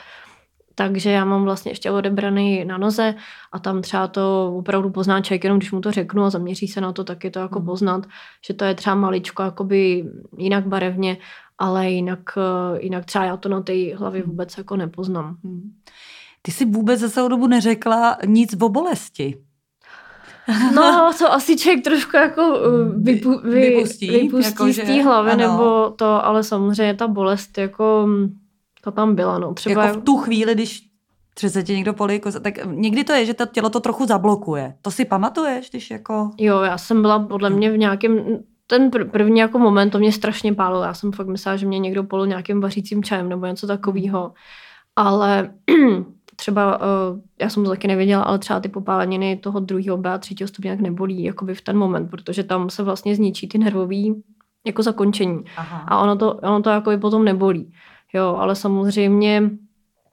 [0.75, 3.14] Takže já mám vlastně ještě odebraný na noze
[3.53, 6.81] a tam třeba to opravdu pozná člověk, jenom když mu to řeknu a zaměří se
[6.81, 7.66] na to, tak je to jako hmm.
[7.66, 8.07] poznat,
[8.47, 10.05] že to je třeba maličko jakoby
[10.38, 11.16] jinak barevně,
[11.59, 14.31] ale jinak, eh, jinak třeba já to na té hlavě hmm.
[14.31, 15.37] vůbec jako nepoznám.
[15.45, 15.73] Hmm.
[16.43, 19.50] Ty jsi vůbec za celou dobu neřekla nic o bolesti.
[20.74, 25.31] No, co asi člověk trošku jako uh, vypu, vy, vypustí, vypustí jako, z té hlavy,
[25.31, 25.40] ano.
[25.40, 28.09] nebo to, ale samozřejmě ta bolest jako
[28.81, 29.55] to tam byla, no.
[29.55, 29.85] Třeba...
[29.85, 30.83] Jako v tu chvíli, když
[31.35, 34.74] třeba se tě někdo polí tak někdy to je, že to tělo to trochu zablokuje.
[34.83, 36.31] To si pamatuješ, když jako...
[36.38, 40.55] Jo, já jsem byla podle mě v nějakém, ten první jako moment, to mě strašně
[40.55, 40.83] pálilo.
[40.83, 44.33] Já jsem fakt myslela, že mě někdo polil nějakým vařícím čajem nebo něco takového.
[44.96, 45.50] Ale
[46.40, 50.18] třeba, uh, já jsem to taky nevěděla, ale třeba ty popáleniny toho druhého B a
[50.18, 54.22] třetího stupně jak nebolí jakoby v ten moment, protože tam se vlastně zničí ty nervový
[54.66, 55.44] jako zakončení.
[55.57, 55.85] Aha.
[55.88, 57.72] A ono to, ono to jakoby potom nebolí.
[58.12, 59.50] Jo, ale samozřejmě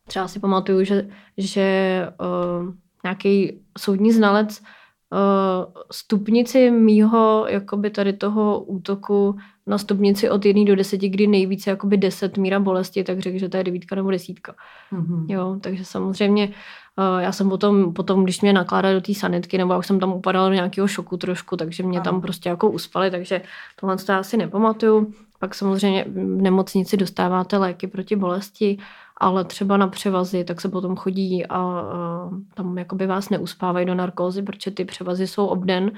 [0.07, 8.59] třeba si pamatuju, že, že uh, nějaký soudní znalec uh, stupnici mýho, jakoby tady toho
[8.59, 9.35] útoku
[9.67, 13.49] na stupnici od 1 do 10, kdy nejvíce jakoby 10 míra bolesti, tak řekl, že
[13.49, 14.55] to je devítka nebo desítka.
[14.93, 15.25] Mm-hmm.
[15.27, 19.73] Jo, takže samozřejmě uh, já jsem potom, potom, když mě nakládali do té sanitky, nebo
[19.73, 22.03] já už jsem tam upadala do nějakého šoku trošku, takže mě ano.
[22.03, 23.41] tam prostě jako uspali, takže
[23.79, 25.13] tohle to já si nepamatuju.
[25.39, 28.77] Pak samozřejmě v nemocnici dostáváte léky proti bolesti,
[29.17, 33.95] ale třeba na převazy, tak se potom chodí a, a tam jakoby vás neuspávají do
[33.95, 35.91] narkózy, protože ty převazy jsou obden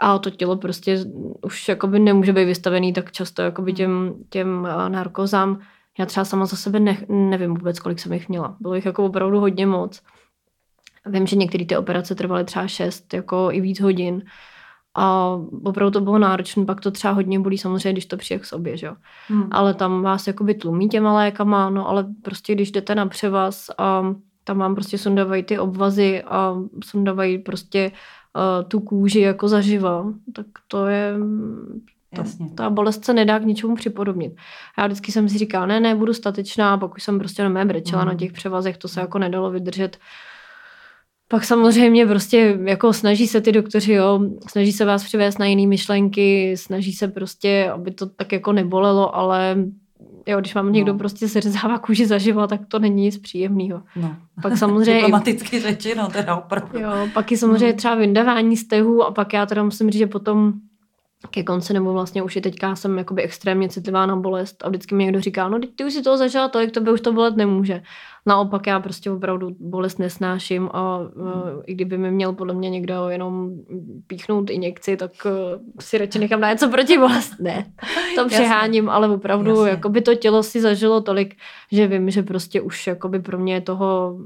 [0.00, 1.04] a to tělo prostě
[1.42, 5.60] už jakoby nemůže být vystavený tak často jakoby těm, těm narkozám.
[5.98, 8.56] Já třeba sama za sebe ne, nevím vůbec, kolik jsem jich měla.
[8.60, 10.02] Bylo jich jako opravdu hodně moc.
[11.06, 14.22] Vím, že některé ty operace trvaly třeba 6, jako i víc hodin.
[14.94, 18.44] A opravdu to bylo náročné, pak to třeba hodně bolí samozřejmě, když to přijde k
[18.44, 18.94] sobě, že jo.
[19.28, 19.48] Hmm.
[19.50, 24.14] Ale tam vás jakoby tlumí těma lékama, no ale prostě když jdete na převaz a
[24.44, 27.92] tam vám prostě sundávají ty obvazy a sundávají prostě
[28.36, 31.14] uh, tu kůži jako zaživa, tak to je
[32.16, 32.22] to,
[32.54, 34.32] ta bolest se nedá k ničemu připodobnit.
[34.78, 37.64] Já vždycky jsem si říkala, ne, ne, budu statečná, pak už jsem prostě na mé
[37.64, 38.08] brečela mm.
[38.08, 39.98] na těch převazech, to se jako nedalo vydržet.
[41.28, 45.66] Pak samozřejmě prostě jako snaží se ty doktoři, jo, snaží se vás přivést na jiné
[45.66, 49.56] myšlenky, snaží se prostě, aby to tak jako nebolelo, ale
[50.26, 50.98] jo, když vám někdo no.
[50.98, 53.82] prostě seřezává kůži zaživa, tak to není nic příjemného.
[53.96, 54.16] No.
[54.42, 54.94] Pak samozřejmě...
[55.00, 56.78] Diplomaticky řečeno, teda opravdu.
[56.78, 57.76] Jo, pak je samozřejmě no.
[57.76, 60.52] třeba vyndavání stehů a pak já teda musím říct, že potom
[61.30, 64.94] ke konci, nebo vlastně už i teďka jsem jakoby extrémně citlivá na bolest a vždycky
[64.94, 67.36] mi někdo říká, no ty už si toho zažila tolik, to by už to bolet
[67.36, 67.82] nemůže.
[68.26, 71.08] Naopak já prostě opravdu bolest nesnáším a uh,
[71.66, 73.50] i kdyby mi měl podle mě někdo jenom
[74.06, 75.32] píchnout injekci, tak uh,
[75.80, 77.34] si radši nechám na něco proti bolest.
[77.38, 77.72] Ne,
[78.14, 79.70] to přeháním, ale opravdu Jasně.
[79.70, 81.34] jakoby to tělo si zažilo tolik,
[81.72, 84.16] že vím, že prostě už jakoby pro mě je toho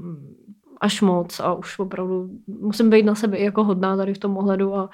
[0.85, 4.75] až moc a už opravdu musím být na sebe jako hodná tady v tom ohledu
[4.75, 4.89] a,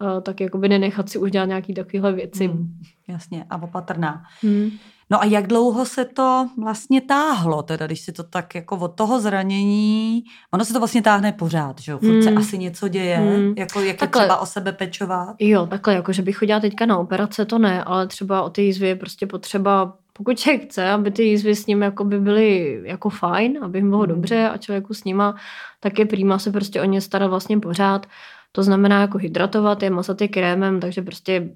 [0.00, 2.46] a tak jakoby nenechat si už dělat nějaký takovéhle věci.
[2.46, 2.74] Hmm,
[3.08, 4.22] jasně a opatrná.
[4.42, 4.70] Hmm.
[5.10, 8.88] No a jak dlouho se to vlastně táhlo, teda když si to tak jako od
[8.88, 13.16] toho zranění, ono se to vlastně táhne pořád, že jo, furt se asi něco děje,
[13.16, 13.54] hmm.
[13.56, 15.36] jako jak takhle, je třeba o sebe pečovat.
[15.38, 18.62] Jo, takhle, jako že bych chodila teďka na operace, to ne, ale třeba o ty
[18.62, 22.80] jízvy je prostě potřeba pokud člověk chce, aby ty jízvy s ním jako by byly
[22.84, 24.08] jako fajn, aby jim bylo hmm.
[24.08, 25.34] dobře a člověku s nima,
[25.80, 28.06] tak je prýma se prostě o ně starat vlastně pořád.
[28.52, 31.48] To znamená jako hydratovat je, masat je krémem, takže prostě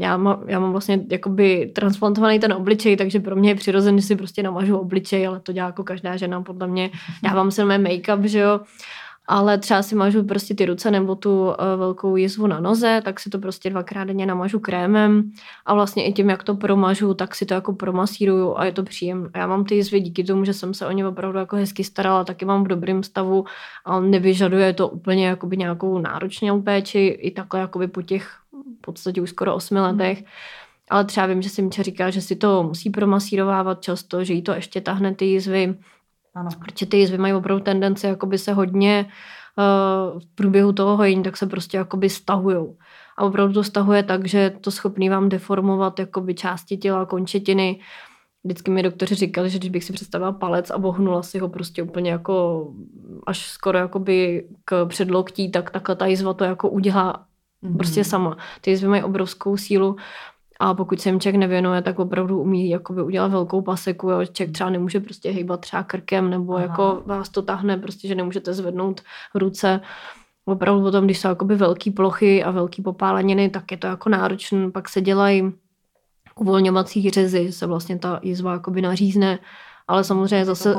[0.00, 4.06] já, má, já mám vlastně jakoby transplantovaný ten obličej, takže pro mě je přirozený, že
[4.06, 6.90] si prostě namažu obličej, ale to dělá jako každá žena podle mě.
[7.24, 8.60] Já vám se make-up, že jo,
[9.28, 13.20] ale třeba si mažu prostě ty ruce nebo tu uh, velkou jizvu na noze, tak
[13.20, 15.32] si to prostě dvakrát denně namažu krémem
[15.66, 18.82] a vlastně i tím, jak to promažu, tak si to jako promasíruju a je to
[18.82, 19.30] příjemné.
[19.36, 22.24] Já mám ty jizvy díky tomu, že jsem se o ně opravdu jako hezky starala,
[22.24, 23.44] taky mám v dobrém stavu
[23.84, 28.30] a nevyžaduje to úplně jakoby nějakou náročnou péči i takhle jakoby po těch
[28.78, 30.24] v podstatě už skoro osmi letech.
[30.90, 34.42] Ale třeba vím, že si Míča říká, že si to musí promasírovávat často, že jí
[34.42, 35.74] to ještě tahne ty jizvy.
[36.36, 36.50] Ano.
[36.64, 39.06] Protože ty jizvy mají opravdu tendenci jakoby se hodně
[39.58, 42.76] uh, v průběhu toho hojení, tak se prostě jakoby stahujou.
[43.16, 47.80] A opravdu to stahuje tak, že to schopný vám deformovat jakoby části těla, končetiny.
[48.44, 51.82] Vždycky mi doktoři říkali, že když bych si představila palec a bohnula si ho prostě
[51.82, 52.66] úplně jako
[53.26, 57.26] až skoro jakoby k předloktí, tak takhle ta jizva to jako udělá
[57.64, 57.76] mm-hmm.
[57.76, 58.36] prostě sama.
[58.60, 59.96] Ty jizvy mají obrovskou sílu
[60.60, 64.10] a pokud se jim člověk nevěnuje, tak opravdu umí jakoby udělat velkou paseku.
[64.10, 64.26] Jo.
[64.26, 66.62] Člověk třeba nemůže prostě hýbat třeba krkem, nebo Aha.
[66.62, 69.00] jako vás to tahne, prostě, že nemůžete zvednout
[69.34, 69.80] ruce.
[70.44, 74.70] Opravdu potom, když jsou jakoby velké plochy a velké popáleniny, tak je to jako náročné.
[74.70, 75.52] Pak se dělají
[76.36, 79.38] uvolňovací řezy, se vlastně ta jizva jakoby nařízne
[79.88, 80.74] ale samozřejmě zase,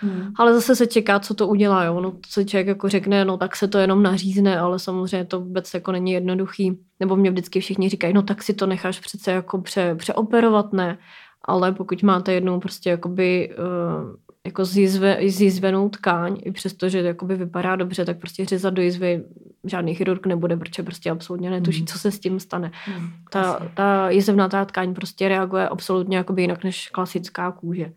[0.00, 0.32] hmm.
[0.36, 1.84] ale zase se čeká, co to udělá.
[1.84, 2.00] Jo?
[2.00, 5.74] No, co člověk jako řekne, no tak se to jenom nařízne, ale samozřejmě to vůbec
[5.74, 6.78] jako není jednoduchý.
[7.00, 10.98] Nebo mě vždycky všichni říkají, no tak si to necháš přece jako pře, přeoperovat, ne.
[11.44, 14.14] Ale pokud máte jednou prostě jakoby uh,
[14.46, 14.64] jako
[15.26, 19.24] zjizvenou tkáň, i přesto, že jakoby vypadá dobře, tak prostě řezat do jizvy
[19.64, 21.86] žádný chirurg nebude, protože prostě absolutně netuší, mm.
[21.86, 22.72] co se s tím stane.
[22.98, 27.92] Mm, ta, ta jizevnatá tkáň prostě reaguje absolutně jakoby jinak než klasická kůže.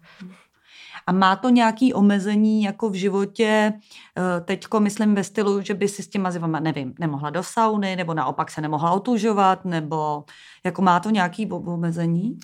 [1.08, 3.74] A má to nějaké omezení jako v životě,
[4.18, 7.96] eh, teďko myslím ve stylu, že by si s těma zivama, nevím, nemohla do sauny,
[7.96, 10.24] nebo naopak se nemohla otužovat, nebo
[10.66, 12.38] jako má to nějaké omezení?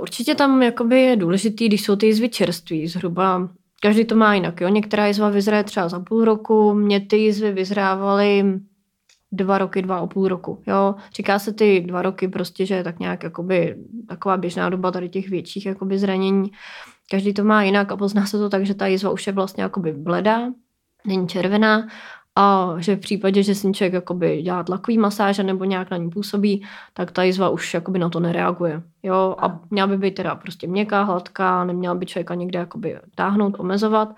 [0.00, 3.48] Určitě tam jakoby je důležitý, když jsou ty jizvy čerství, zhruba
[3.82, 4.60] každý to má jinak.
[4.60, 4.68] Jo?
[4.68, 8.60] Některá jizva vyzraje třeba za půl roku, mě ty jizvy vyzrávaly
[9.32, 10.62] dva roky, dva a půl roku.
[10.66, 10.94] Jo?
[11.14, 13.76] Říká se ty dva roky prostě, že je tak nějak jakoby,
[14.08, 16.50] taková běžná doba tady těch větších jakoby zranění.
[17.12, 19.62] Každý to má jinak a pozná se to tak, že ta jizva už je vlastně
[19.62, 20.40] jakoby bledá,
[21.06, 21.88] není červená
[22.36, 26.10] a že v případě, že si člověk jakoby dělá tlakový masáže nebo nějak na ní
[26.10, 28.82] působí, tak ta jizva už jakoby na to nereaguje.
[29.02, 29.36] Jo?
[29.38, 34.14] A měla by být teda prostě měkká, hladká, neměla by člověka někde jakoby táhnout, omezovat.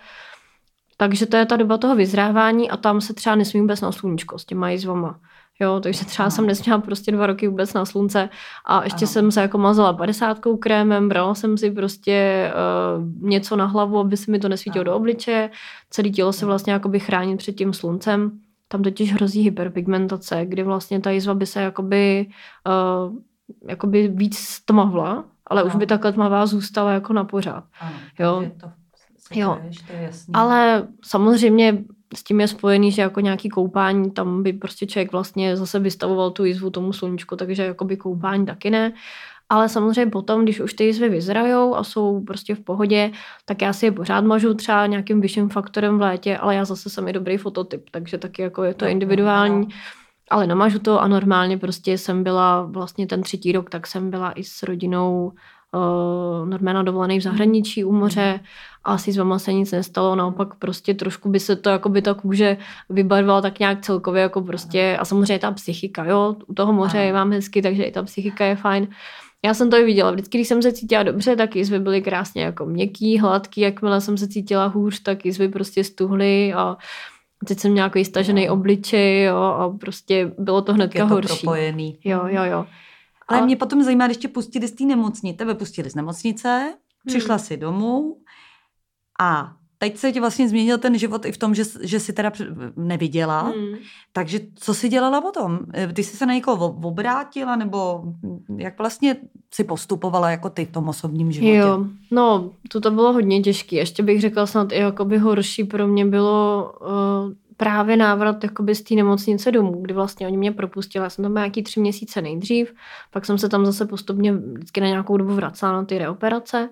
[0.97, 4.39] Takže to je ta doba toho vyzrávání a tam se třeba nesmí vůbec na sluníčko
[4.39, 5.21] s těma jizvama.
[5.61, 8.29] Jo, takže třeba jsem nesměla prostě dva roky vůbec na slunce
[8.65, 9.13] a ještě ano.
[9.13, 14.17] jsem se jako mazala padesátkou krémem, brala jsem si prostě uh, něco na hlavu, aby
[14.17, 14.91] se mi to nesvítilo ano.
[14.91, 15.51] do obličeje,
[15.91, 18.41] celé tělo se vlastně jakoby chránit před tím sluncem.
[18.69, 22.27] Tam totiž hrozí hyperpigmentace, kdy vlastně ta jizva by se jakoby,
[23.09, 23.17] uh,
[23.69, 25.69] jakoby víc stmavla, ale ano.
[25.69, 27.65] už by takhle tmavá zůstala jako na pořád.
[27.81, 28.51] Ano, jo.
[28.61, 28.71] To
[29.35, 29.59] jo.
[29.87, 30.35] to je jasný.
[30.35, 31.85] Ale samozřejmě
[32.15, 36.31] s tím je spojený, že jako nějaký koupání, tam by prostě člověk vlastně zase vystavoval
[36.31, 38.93] tu jizvu tomu sluníčku, takže jakoby koupání taky ne.
[39.49, 43.11] Ale samozřejmě potom, když už ty jizvy vyzrajou a jsou prostě v pohodě,
[43.45, 46.91] tak já si je pořád mažu třeba nějakým vyšším faktorem v létě, ale já zase
[46.91, 49.69] jsem i dobrý fototyp, takže taky jako je to individuální.
[50.31, 54.33] Ale namažu to a normálně prostě jsem byla vlastně ten třetí rok, tak jsem byla
[54.33, 55.33] i s rodinou
[55.75, 58.41] uh, normálně dovolený v zahraničí u moře
[58.85, 62.03] a asi s vama se nic nestalo, naopak prostě trošku by se to jako by
[62.03, 62.57] ta kůže
[62.89, 67.13] vybarvala tak nějak celkově jako prostě a samozřejmě ta psychika, jo, u toho moře je
[67.13, 68.89] vám hezky, takže i ta psychika je fajn.
[69.45, 70.11] Já jsem to i viděla.
[70.11, 73.61] Vždycky, když jsem se cítila dobře, tak jizvy byly krásně jako měkký, hladký.
[73.61, 76.77] Jakmile jsem se cítila hůř, tak jizvy prostě stuhly a
[77.45, 81.39] Teď jsem měla takový stažený obličej jo, a prostě bylo to hnedka je to horší.
[81.39, 81.99] propojený.
[82.05, 82.67] Jo, jo, jo.
[83.29, 86.75] Ale A- mě potom zajímá, když tě pustili z té nemocnice, tebe pustili z nemocnice,
[87.07, 88.17] přišla si domů
[89.21, 92.33] a teď se ti vlastně změnil ten život i v tom, že, že jsi teda
[92.77, 93.41] neviděla.
[93.43, 93.75] Hmm.
[94.13, 95.59] Takže co jsi dělala potom?
[95.75, 98.03] Eh, Ty jsi se na někoho obrátila, nebo
[98.57, 99.17] jak vlastně
[99.55, 101.57] si postupovala jako ty v tom osobním životě?
[101.57, 103.77] Jo, no, to to bylo hodně těžké.
[103.77, 108.37] Ještě bych řekla snad i jakoby horší pro mě bylo uh, právě návrat
[108.73, 111.03] z té nemocnice domů, kdy vlastně oni mě propustili.
[111.03, 112.75] Já jsem tam nějaký tři měsíce nejdřív,
[113.11, 116.69] pak jsem se tam zase postupně vždycky na nějakou dobu vracela na ty reoperace.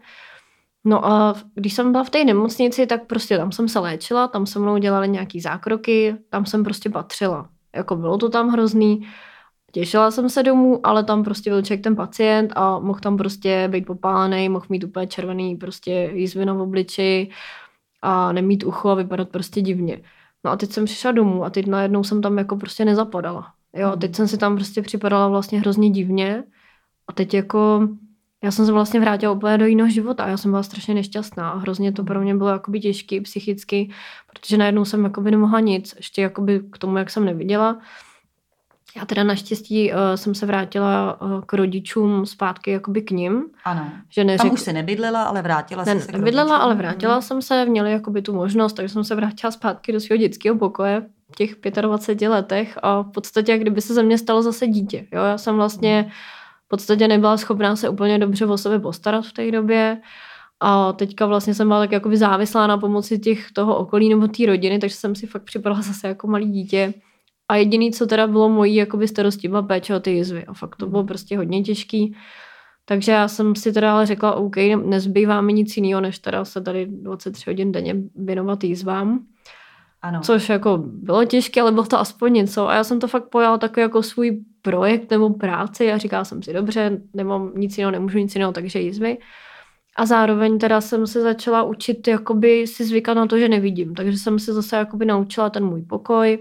[0.85, 4.47] No a když jsem byla v té nemocnici, tak prostě tam jsem se léčila, tam
[4.47, 7.49] se mnou dělali nějaký zákroky, tam jsem prostě patřila.
[7.77, 9.07] Jako bylo to tam hrozný,
[9.75, 13.69] Těšila jsem se domů, ale tam prostě byl člověk ten pacient a mohl tam prostě
[13.69, 17.31] být popálený, mohl mít úplně červený prostě jízvy na obliči
[18.03, 20.03] a nemít ucho a vypadat prostě divně.
[20.45, 23.53] No a teď jsem přišla domů a teď najednou jsem tam jako prostě nezapadala.
[23.75, 26.45] Jo, a teď jsem si tam prostě připadala vlastně hrozně divně
[27.09, 27.89] a teď jako
[28.45, 31.51] já jsem se vlastně vrátila úplně do jiného života a já jsem byla strašně nešťastná
[31.51, 33.91] a hrozně to pro mě bylo jakoby těžký psychicky,
[34.31, 37.81] protože najednou jsem jakoby nemohla nic, ještě jakoby k tomu, jak jsem neviděla.
[38.97, 43.91] Já teda naštěstí uh, jsem se vrátila uh, k rodičům zpátky jakoby k ním, Ano.
[44.09, 44.43] že neřek...
[44.43, 46.53] Tam už se nebydlela, ale vrátila ne, se k rodičům.
[46.53, 50.19] ale vrátila jsem se, měli jakoby tu možnost, takže jsem se vrátila zpátky do svého
[50.19, 54.67] dětského pokoje v těch 25 letech a v podstatě, kdyby se ze mě stalo zase
[54.67, 55.07] dítě.
[55.13, 55.23] Jo?
[55.23, 56.11] Já jsem vlastně
[56.67, 60.01] v podstatě nebyla schopná se úplně dobře o sebe postarat v té době
[60.61, 64.47] a teďka vlastně jsem byla tak jakoby závislá na pomoci těch toho okolí nebo té
[64.47, 66.95] rodiny, takže jsem si fakt připadala zase jako malý dítě.
[67.53, 70.45] A jediný, co teda bylo mojí jakoby starostí, byla péče o ty jizvy.
[70.45, 72.17] A fakt to bylo prostě hodně těžký.
[72.85, 76.61] Takže já jsem si teda ale řekla, OK, nezbývá mi nic jiného, než teda se
[76.61, 79.27] tady 23 hodin denně věnovat jízvám.
[80.03, 80.21] Ano.
[80.21, 82.69] Což jako bylo těžké, ale bylo to aspoň něco.
[82.69, 86.43] A já jsem to fakt pojala takový jako svůj projekt nebo práci a říkala jsem
[86.43, 89.19] si, dobře, nemám nic jiného, nemůžu nic jiného, takže jízvy.
[89.97, 93.95] A zároveň teda jsem se začala učit jakoby si zvykat na to, že nevidím.
[93.95, 96.39] Takže jsem se zase jakoby naučila ten můj pokoj.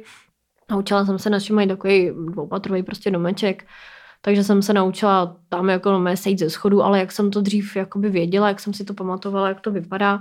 [0.71, 3.65] Naučila jsem se, naši mají takový dvoupatrový prostě domeček.
[4.21, 7.75] Takže jsem se naučila tam jako no, sejít ze schodu, ale jak jsem to dřív
[7.75, 10.19] jakoby věděla, jak jsem si to pamatovala, jak to vypadá,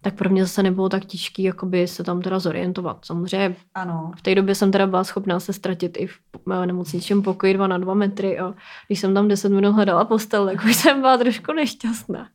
[0.00, 3.04] tak pro mě zase nebylo tak těžký jakoby se tam teda zorientovat.
[3.04, 4.12] Samozřejmě Ano.
[4.16, 6.20] v té době jsem teda byla schopná se ztratit i v
[6.66, 8.54] nemocničním pokoji 2 na 2 metry a
[8.86, 12.28] když jsem tam 10 minut hledala postel, tak už jsem byla trošku nešťastná.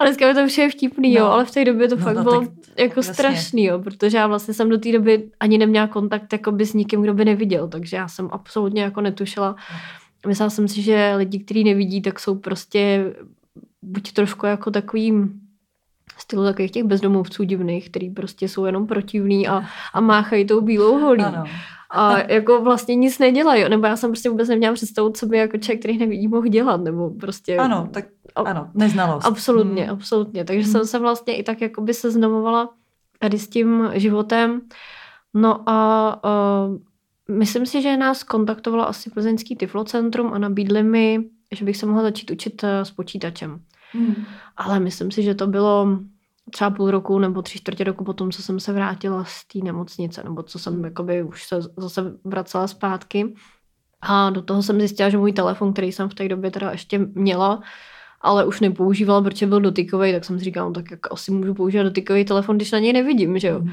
[0.00, 1.32] A dneska mi to už je vtipný, jo, No.
[1.32, 3.14] ale v té době to No, fakt no, bylo tak jako jasně.
[3.14, 7.02] strašný, jo, protože já vlastně jsem do té doby ani neměla kontakt jakoby s nikým,
[7.02, 9.56] kdo by neviděl, takže já jsem absolutně jako netušila.
[10.26, 13.12] Myslela jsem si, že lidi, kteří nevidí, tak jsou prostě
[13.82, 15.40] buď trošku jako takovým
[16.18, 19.62] stylu takových těch bezdomovců divných, který prostě jsou jenom protivní a,
[19.94, 21.22] a máchají tou bílou holí.
[21.24, 21.44] Ano.
[21.90, 25.58] A jako vlastně nic nedělají, nebo já jsem prostě vůbec neměla představu, co by jako
[25.58, 27.56] člověk, který nevidí, mohl dělat, nebo prostě...
[27.56, 29.26] Ano, tak ano, neznalost.
[29.26, 29.92] Absolutně, Hmm.
[29.92, 30.44] absolutně.
[30.44, 30.72] Takže Hmm.
[30.72, 32.68] jsem se vlastně i tak jakoby seznamovala
[33.18, 34.60] tady s tím životem.
[35.34, 36.76] No a uh,
[37.36, 41.18] myslím si, že nás kontaktovalo asi Plzeňský Tyflocentrum a nabídli mi,
[41.54, 43.60] že bych se mohla začít učit eh, s počítačem.
[43.92, 44.14] Hmm.
[44.56, 45.98] Ale myslím si, že to bylo
[46.52, 50.24] třeba půl roku nebo tři čtvrtě roku potom, co jsem se vrátila z té nemocnice,
[50.24, 53.34] nebo co jsem jakoby už se zase vracela zpátky.
[54.00, 56.98] A do toho jsem zjistila, že můj telefon, který jsem v té době teda ještě
[56.98, 57.62] měla,
[58.20, 61.54] ale už nepoužívala, protože byl dotykový, tak jsem si říkala, no, tak jak asi můžu
[61.54, 63.58] používat dotykový telefon, když na něj nevidím, že jo.
[63.58, 63.72] Hmm.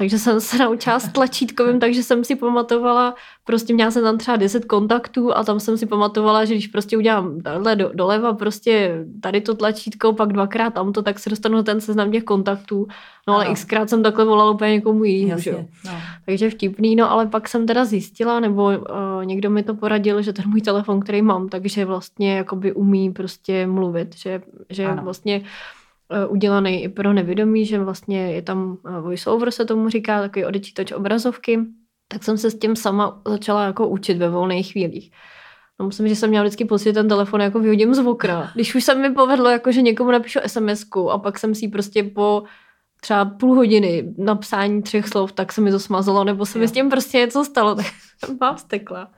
[0.00, 4.36] Takže jsem se naučila s tlačítkovým, takže jsem si pamatovala, prostě měla jsem tam třeba
[4.36, 9.04] 10 kontaktů a tam jsem si pamatovala, že když prostě udělám tahle do, doleva, prostě
[9.20, 12.86] tady to tlačítko, pak dvakrát tamto, tak se dostanu na ten seznam těch kontaktů.
[13.28, 13.54] No ale Ano.
[13.54, 15.42] xkrát jsem takhle volala úplně někomu jinému.
[15.84, 15.92] No.
[16.26, 18.74] Takže vtipný, no ale pak jsem teda zjistila, nebo uh,
[19.24, 23.66] někdo mi to poradil, že ten můj telefon, který mám, takže vlastně jakoby umí prostě
[23.66, 25.02] mluvit, že, že Ano.
[25.02, 25.46] vlastně uh,
[26.28, 30.92] udělaný i pro nevědomí, že vlastně je tam uh, voiceover se tomu říká, takový odečítač
[30.92, 31.60] obrazovky,
[32.08, 35.10] tak jsem se s tím sama začala jako učit ve volných chvílích.
[35.80, 38.50] No, myslím, že jsem měla vždycky pocit, že ten telefon jako vyhodím z okna.
[38.54, 42.02] Když už se mi povedlo, jako, že někomu napíšu sms a pak jsem si prostě
[42.02, 42.42] po
[43.00, 46.72] třeba půl hodiny napsání třech slov, tak se mi to smazalo, nebo se mi s
[46.72, 47.86] tím prostě něco stalo, tak
[48.24, 49.10] jsem vám stekla.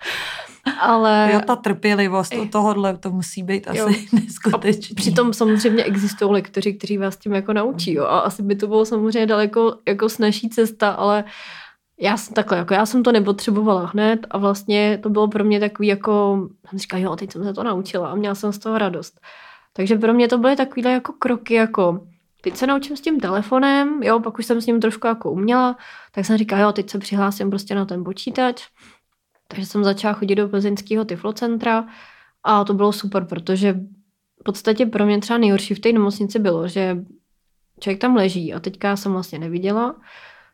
[0.81, 3.87] Ale Jo, ta trpělivost u tohohle, to musí být Jo.
[3.87, 4.95] asi neskutečný.
[4.95, 8.85] přitom samozřejmě existují lektoři, kteří vás tím jako naučí, jo, a asi by to bylo
[8.85, 11.25] samozřejmě daleko jako snažší cesta, ale
[12.01, 15.61] já jsem takhle, jako já jsem to nepotřebovala hned a vlastně to bylo pro mě
[15.61, 18.79] takový jako, jsem říkala, jo, teď jsem se to naučila a měla jsem z toho
[18.79, 19.21] radost.
[19.73, 22.01] Takže pro mě to byly takovýhle jako kroky, jako
[22.41, 25.77] teď se naučím s tím telefonem, jo, pak už jsem s ním trošku jako uměla,
[26.13, 28.63] tak jsem říkala, jo, teď se přihlásím prostě na ten počítač.
[29.53, 31.87] Takže jsem začala chodit do plzeňského tyflocentra
[32.45, 33.73] a to bylo super, protože
[34.41, 37.05] v podstatě pro mě třeba nejhorší v té nemocnici bylo, že
[37.81, 39.95] člověk tam leží a teďka jsem vlastně neviděla.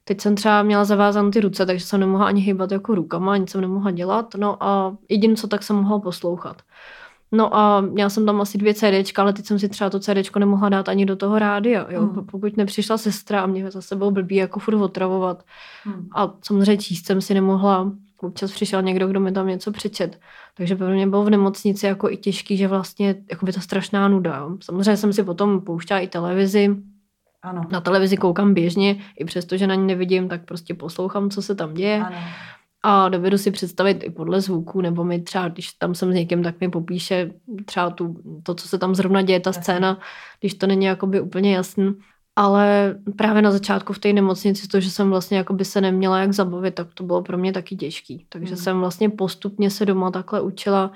[0.05, 3.51] Teď jsem třeba měla zavázané ty ruce, takže jsem nemohla ani hýbat jako rukama, nic
[3.51, 4.35] jsem nemohla dělat.
[4.35, 6.63] No a jediné, co tak jsem mohla poslouchat.
[7.33, 10.39] No a měla jsem tam asi dvě CDčka, ale teď jsem si třeba to CDčko
[10.39, 12.01] nemohla dát ani do toho rádia, jo.
[12.01, 12.27] Hmm.
[12.27, 15.43] Pokud nepřišla sestra a mě zase bylo blbý jako furt otravovat.
[15.85, 16.09] Hmm.
[16.15, 17.93] A samozřejmě číst jsem si nemohla.
[18.21, 20.21] Občas přišel někdo, kdo mi tam něco přečet.
[20.57, 24.09] Takže pro mě bylo v nemocnici jako i těžký, že vlastně jako by ta strašná
[24.09, 24.37] nuda.
[24.37, 24.57] Jo.
[24.63, 26.77] Samozřejmě jsem si potom pouštěla i televizi,
[27.43, 27.63] ano.
[27.71, 31.55] Na televizi koukám běžně, i přesto, že na ní nevidím, tak prostě poslouchám, co se
[31.55, 31.99] tam děje.
[31.99, 32.17] Ano.
[32.83, 36.43] A dovedu si představit i podle zvuku, nebo mi třeba, když tam jsem s někým,
[36.43, 37.31] tak mi popíše
[37.65, 39.99] třeba tu, to, co se tam zrovna děje, ta scéna,
[40.41, 41.95] když to není jakoby úplně jasný.
[42.39, 46.33] Ale právě na začátku v té nemocnici, to, že jsem vlastně jakoby se neměla jak
[46.33, 48.27] zabavit, tak to bylo pro mě taky těžký.
[48.29, 48.63] Takže hmm.
[48.63, 50.91] jsem vlastně postupně se doma takhle učila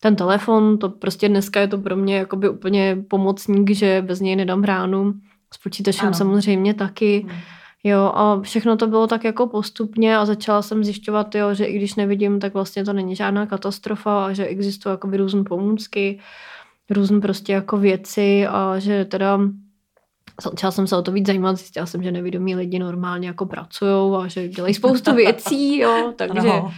[0.00, 4.36] ten telefon, to prostě dneska je to pro mě jakoby úplně pomocník, že bez něj
[4.36, 5.14] nedám ránu.
[5.54, 6.14] S počítačem ano.
[6.14, 7.26] samozřejmě taky.
[7.28, 7.40] Hmm.
[7.84, 11.76] Jo, a všechno to bylo tak jako postupně a začala jsem zjišťovat, jo, že i
[11.76, 16.18] když nevidím, tak vlastně to není žádná katastrofa a že existují jakoby různé pomůcky,
[16.90, 19.38] různé prostě jako věci a že teda
[20.42, 24.24] začala jsem se o to víc zajímat, zjistila jsem, že nevědomí lidi normálně jako pracují
[24.24, 26.38] a že dělají spoustu věcí, jo, takže...
[26.38, 26.72] Ano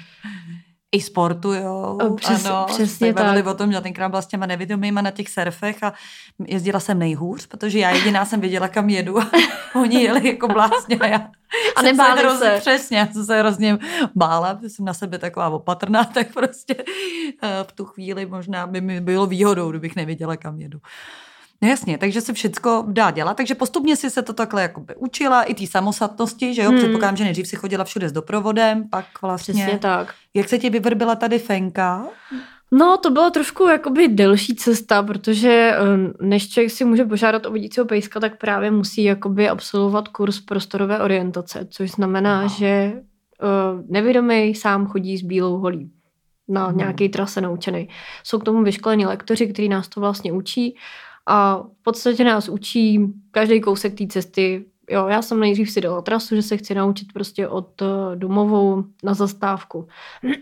[0.95, 2.15] i sportujou.
[2.17, 3.47] Přes, ano, přesně tak.
[3.47, 5.93] o tom, že tenkrát byla s těma nevědomýma na těch surfech a
[6.47, 9.31] jezdila jsem nejhůř, protože já jediná jsem věděla, kam jedu a
[9.75, 11.31] oni jeli jako blásně a já
[11.77, 12.57] a nebáli se, hrozně, se.
[12.61, 13.79] Přesně, já jsem se hrozně
[14.15, 16.77] bála, protože jsem na sebe taková opatrná, tak prostě
[17.43, 20.79] eh, v tu chvíli možná by mi bylo výhodou, kdybych nevěděla, kam jedu.
[21.65, 25.43] No jasně, takže se všechno dá dělat, takže postupně si se to takhle jakoby učila,
[25.43, 26.79] i té samostatnosti, že jo, hmm.
[26.79, 29.55] předpokládám, že nejdřív si chodila všude s doprovodem, pak vlastně.
[29.55, 30.15] Přesně tak.
[30.35, 32.07] Jak se ti vyvrbila tady Fenka?
[32.73, 37.51] No, to byla trošku jakoby delší cesta, protože eh, než člověk si může požádat o
[37.51, 42.49] vodícího pejska, tak právě musí jakoby absolvovat kurz prostorové orientace, což znamená, Aha.
[42.49, 45.91] že uh, nevědomý sám chodí s bílou holí
[46.49, 46.79] na hmm.
[46.79, 47.89] nějaký trase naučený.
[48.25, 50.77] Jsou k tomu vyškolení lektoři, kteří nás to vlastně učí
[51.27, 53.01] a v podstatě nás učí
[53.31, 54.65] každý kousek té cesty.
[54.91, 58.85] Jo, já jsem nejdřív si dala trasu, že se chci naučit prostě od eh, domovou
[59.03, 59.89] na zastávku.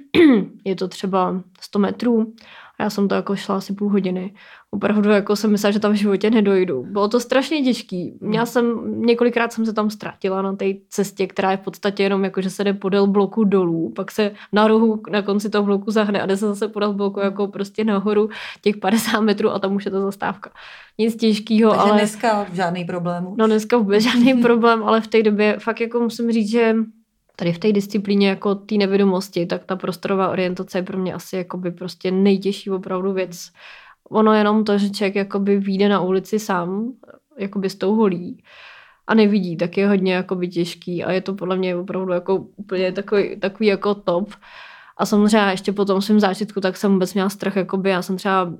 [0.64, 2.35] Je to třeba 100 metrů
[2.78, 4.35] a já jsem to jako šla asi půl hodiny
[4.74, 6.86] opravdu jako jsem myslela, že tam v životě nedojdu.
[6.88, 8.18] Bylo to strašně těžký.
[8.20, 12.24] Měla jsem, několikrát jsem se tam ztratila na té cestě, která je v podstatě jenom
[12.24, 15.90] jako, že se jde podél bloku dolů, pak se na rohu na konci toho bloku
[15.90, 18.28] zahne a jde se zase podél bloku jako prostě nahoru
[18.62, 20.50] těch 50 metrů a tam už je to zastávka.
[20.98, 21.98] Nic těžkého, Takže ale...
[21.98, 23.34] dneska žádný problém.
[23.38, 26.74] No dneska vůbec žádný problém, ale v té době fakt jako musím říct, že
[27.36, 31.36] tady v té disciplíně jako té nevědomosti, tak ta prostorová orientace je pro mě asi
[31.36, 33.50] jako by prostě nejtěžší opravdu věc
[34.12, 36.92] ono jenom to, že člověk jakoby vyjde na ulici sám,
[37.38, 38.44] jakoby s tou holí
[39.06, 42.92] a nevidí, tak je hodně jakoby těžký a je to podle mě opravdu jako úplně
[42.92, 44.30] takový, takový jako top.
[44.96, 48.16] A samozřejmě ještě po tom svém zážitku, tak jsem vůbec měla strach, jakoby já jsem
[48.16, 48.52] třeba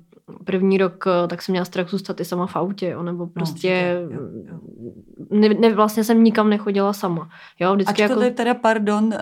[0.45, 3.31] první rok, eh, tak jsem měla strach zůstat i sama v autě, jo, nebo no,
[3.31, 4.59] prostě no, jo, jo.
[5.33, 7.29] Ne, ne, vlastně jsem nikam nechodila sama.
[7.61, 8.31] Jo, vždycky Ač jako...
[8.31, 9.13] teda, pardon, uh,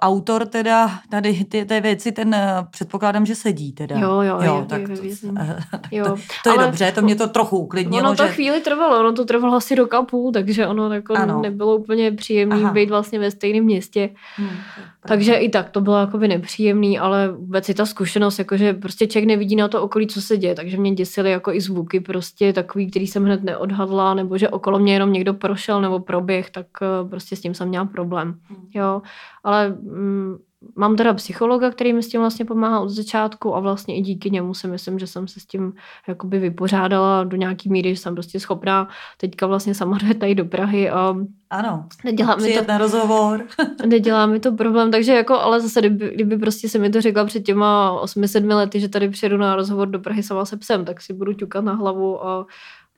[0.00, 3.98] autor teda tady ty, té věci, ten uh, předpokládám, že sedí teda.
[3.98, 5.26] Jo, jo, jo je, tak je, to,
[5.90, 6.04] jo.
[6.04, 8.08] to, to je Ale dobře, to mě to trochu uklidnilo.
[8.08, 8.32] Ono to že...
[8.32, 11.42] chvíli trvalo, ono to trvalo asi rok a půl, takže ono jako ano.
[11.42, 14.10] nebylo úplně příjemné být vlastně ve stejném městě.
[14.36, 14.56] Hmm,
[15.06, 19.28] takže i tak to bylo jakoby nepříjemný, ale vůbec i ta zkušenost, jakože prostě člověk
[19.28, 22.90] nevidí na to okolí, co se děje, takže mě děsily jako i zvuky prostě takový,
[22.90, 27.08] který jsem hned neodhadla, nebo že okolo mě jenom někdo prošel nebo proběh, tak eh,
[27.08, 28.40] prostě s tím jsem měla problém.
[28.48, 28.68] Hmm.
[28.74, 29.02] Jo,
[29.44, 30.36] ale mm,
[30.76, 34.30] mám teda psychologa, který mi s tím vlastně pomáhá od začátku a vlastně i díky
[34.30, 35.72] němu si myslím, že jsem se s tím
[36.08, 40.44] jakoby vypořádala do nějaký míry, že jsem prostě schopná teďka vlastně sama dojet tady do
[40.44, 41.16] Prahy a
[41.50, 43.46] ano, nedělá mi to, na rozhovor.
[43.86, 47.24] nedělá mi to problém, takže jako, ale zase, kdyby, kdyby prostě se mi to řekla
[47.24, 51.00] před těma 8-7 lety, že tady přijedu na rozhovor do Prahy sama se psem, tak
[51.00, 52.46] si budu ťukat na hlavu a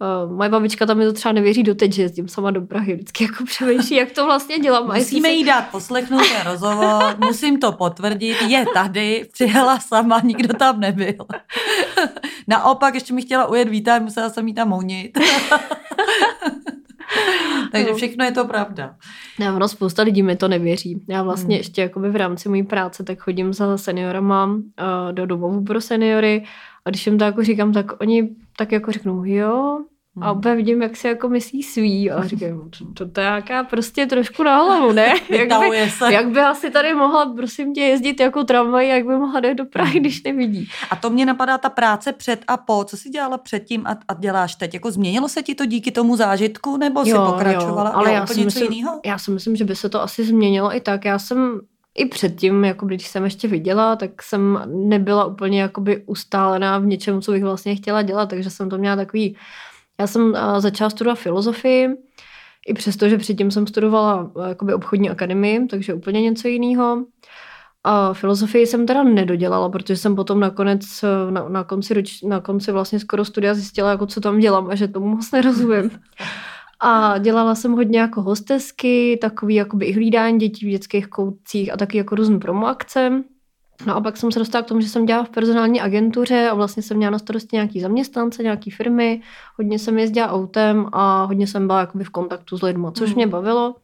[0.00, 2.94] Uh, moje babička tam mi to třeba nevěří doteď, že jezdím sama do Prahy.
[2.94, 4.94] Vždycky jako přemýšlí, jak to vlastně dělám.
[4.94, 10.80] Musíme jí dát poslechnout ten rozhovor, musím to potvrdit, je tady, přijela sama, nikdo tam
[10.80, 11.26] nebyl.
[12.48, 15.18] Naopak, ještě mi chtěla ujet vítát, musela jsem jí tam honit.
[17.72, 17.96] Takže no.
[17.96, 18.94] všechno je to pravda.
[19.38, 21.04] Ne, ono spousta lidí mi to nevěří.
[21.08, 21.60] Já vlastně hmm.
[21.60, 24.62] ještě jakoby v rámci mojí práce tak chodím za seniorama uh,
[25.12, 26.44] do domovů pro seniory
[26.86, 29.78] a když jim to jako říkám, tak oni tak jako řeknou, jo,
[30.20, 33.64] a úplně vidím, jak si jako myslí svý a říkám, to, to, to je jaká
[33.64, 35.14] prostě trošku na hlavu, ne?
[35.30, 36.12] Jak by, se.
[36.12, 39.64] jak by asi tady mohla, prosím tě, jezdit jako tramvaj, jak by mohla dojít do
[39.64, 40.68] Prahy, když nevidí.
[40.90, 42.84] A to mě napadá ta práce před a po.
[42.84, 44.74] Co jsi dělala předtím a, a děláš teď?
[44.74, 47.90] Jako změnilo se ti to díky tomu zážitku, nebo jsi jo, pokračovala?
[47.90, 50.76] Jo, ale jo, já si, myslím, já si myslím, že by se to asi změnilo
[50.76, 51.04] i tak.
[51.04, 51.60] Já jsem
[51.96, 57.22] i předtím, jako když jsem ještě viděla, tak jsem nebyla úplně jakoby ustálená v něčem,
[57.22, 59.36] co bych vlastně chtěla dělat, takže jsem to měla takový...
[60.00, 61.88] Já jsem začala studovat filozofii,
[62.66, 67.04] i přesto, že předtím jsem studovala jakoby obchodní akademii, takže úplně něco jiného.
[67.84, 72.72] A filozofii jsem teda nedodělala, protože jsem potom nakonec na, na, konci, roč, na konci
[72.72, 75.90] vlastně skoro studia zjistila, jako co tam dělám a že tomu moc nerozumím.
[76.80, 81.76] A dělala jsem hodně jako hostesky, takový jakoby i hlídání dětí v dětských koutcích a
[81.76, 83.22] taky jako různé promoakce.
[83.86, 86.54] No a pak jsem se dostala k tomu, že jsem dělala v personální agentuře a
[86.54, 89.22] vlastně jsem měla na starosti nějaký zaměstnance, nějaký firmy,
[89.56, 93.24] hodně jsem jezdila autem a hodně jsem byla jakoby v kontaktu s lidmi, což mě
[93.24, 93.32] hmm.
[93.32, 93.74] bavilo.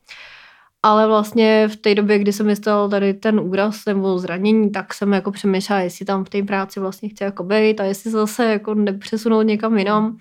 [0.82, 5.12] Ale vlastně v té době, kdy jsem myslela tady ten úraz nebo zranění, tak jsem
[5.12, 8.44] jako přemýšlela, jestli tam v té práci vlastně chci jako být a jestli se zase
[8.44, 10.18] jako nepřesunout někam jinam.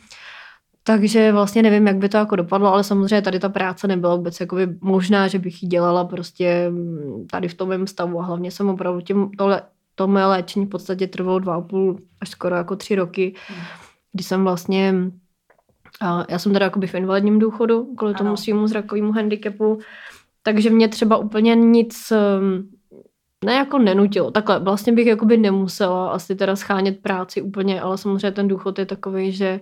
[0.84, 4.40] Takže vlastně nevím, jak by to jako dopadlo, ale samozřejmě tady ta práce nebyla vůbec
[4.40, 8.52] jakoby možná, že bych ji dělala prostě mm, tady v tom mém stavu a hlavně
[8.52, 9.62] jsem opravdu tím, tohle,
[9.96, 13.36] to mé léčení v podstatě trvalo dva a půl až skoro jako tři roky,
[14.14, 14.96] kdy jsem vlastně
[16.02, 19.80] a já jsem teda jakoby v invalidním důchodu kvůli tomu svýmu zrakovému handicapu,
[20.44, 22.70] takže mě třeba úplně nic mm,
[23.46, 24.32] ne jako nenutilo.
[24.32, 28.86] Takhle vlastně bych jakoby nemusela asi teda schánět práci úplně, ale samozřejmě ten důchod je
[28.86, 29.60] takový, že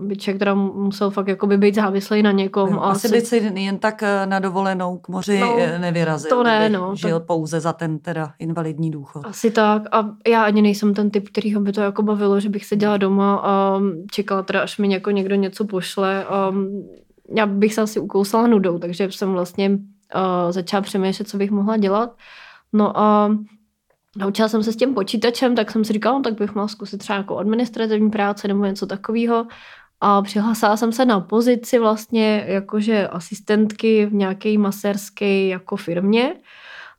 [0.00, 2.72] by člověk teda musel fakt jakoby být závislý na někom.
[2.72, 6.30] No, a asi by si jen tak eh, na dovolenou k moři no, eh, nevyrazil.
[6.30, 6.94] To ne, no.
[6.96, 7.26] Žil tak...
[7.26, 9.26] pouze za ten teda invalidní důchod.
[9.26, 12.66] Asi tak a já ani nejsem ten typ, kterýho by to jako bavilo, že bych
[12.66, 16.52] seděla doma a čekala teda, až mi jako někdo něco pošle a
[17.36, 21.76] já bych se asi ukousala nudou, takže jsem vlastně uh, začala přemýšlet, co bych mohla
[21.76, 22.16] dělat.
[22.72, 23.36] No a
[24.18, 26.98] Naučila jsem se s tím počítačem, tak jsem si říkala, no, tak bych mohla zkusit
[26.98, 29.46] třeba jako administrativní práce nebo něco takového.
[30.00, 36.34] A přihlásila jsem se na pozici vlastně jakože asistentky v nějaké maserské jako firmě.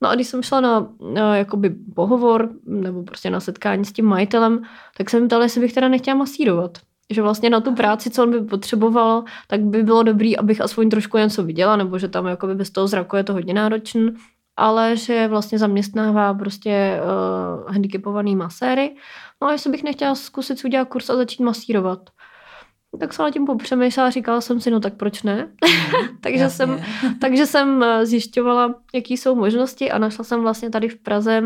[0.01, 4.05] No a když jsem šla na, na jakoby pohovor nebo prostě na setkání s tím
[4.05, 4.61] majitelem,
[4.97, 6.77] tak jsem ptala, jestli bych teda nechtěla masírovat.
[7.09, 10.89] Že vlastně na tu práci, co on by potřeboval, tak by bylo dobrý, abych aspoň
[10.89, 14.11] trošku něco viděla, nebo že tam jakoby bez toho zraku je to hodně náročné
[14.59, 18.95] ale že vlastně zaměstnává prostě uh, handicapovaný maséry.
[19.41, 21.99] No a jestli bych nechtěla zkusit si udělat kurz a začít masírovat.
[22.99, 25.35] Tak jsem na tím popřemýšlela a říkala jsem si, no tak proč ne?
[25.45, 26.83] Mm, takže, jsem,
[27.21, 31.43] takže jsem eh, zjišťovala, jaký jsou možnosti a našla jsem vlastně tady v Praze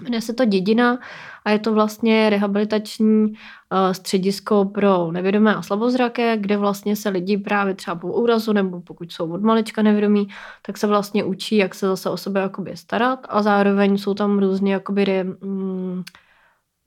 [0.00, 0.98] Jmenuje se to Dědina
[1.44, 7.38] a je to vlastně rehabilitační eh, středisko pro nevědomé a slabozraké, kde vlastně se lidi
[7.38, 10.28] právě třeba po úrazu nebo pokud jsou od malička nevědomí,
[10.66, 14.38] tak se vlastně učí, jak se zase o sebe jakoby starat a zároveň jsou tam
[14.38, 16.02] různě jakoby re, mm,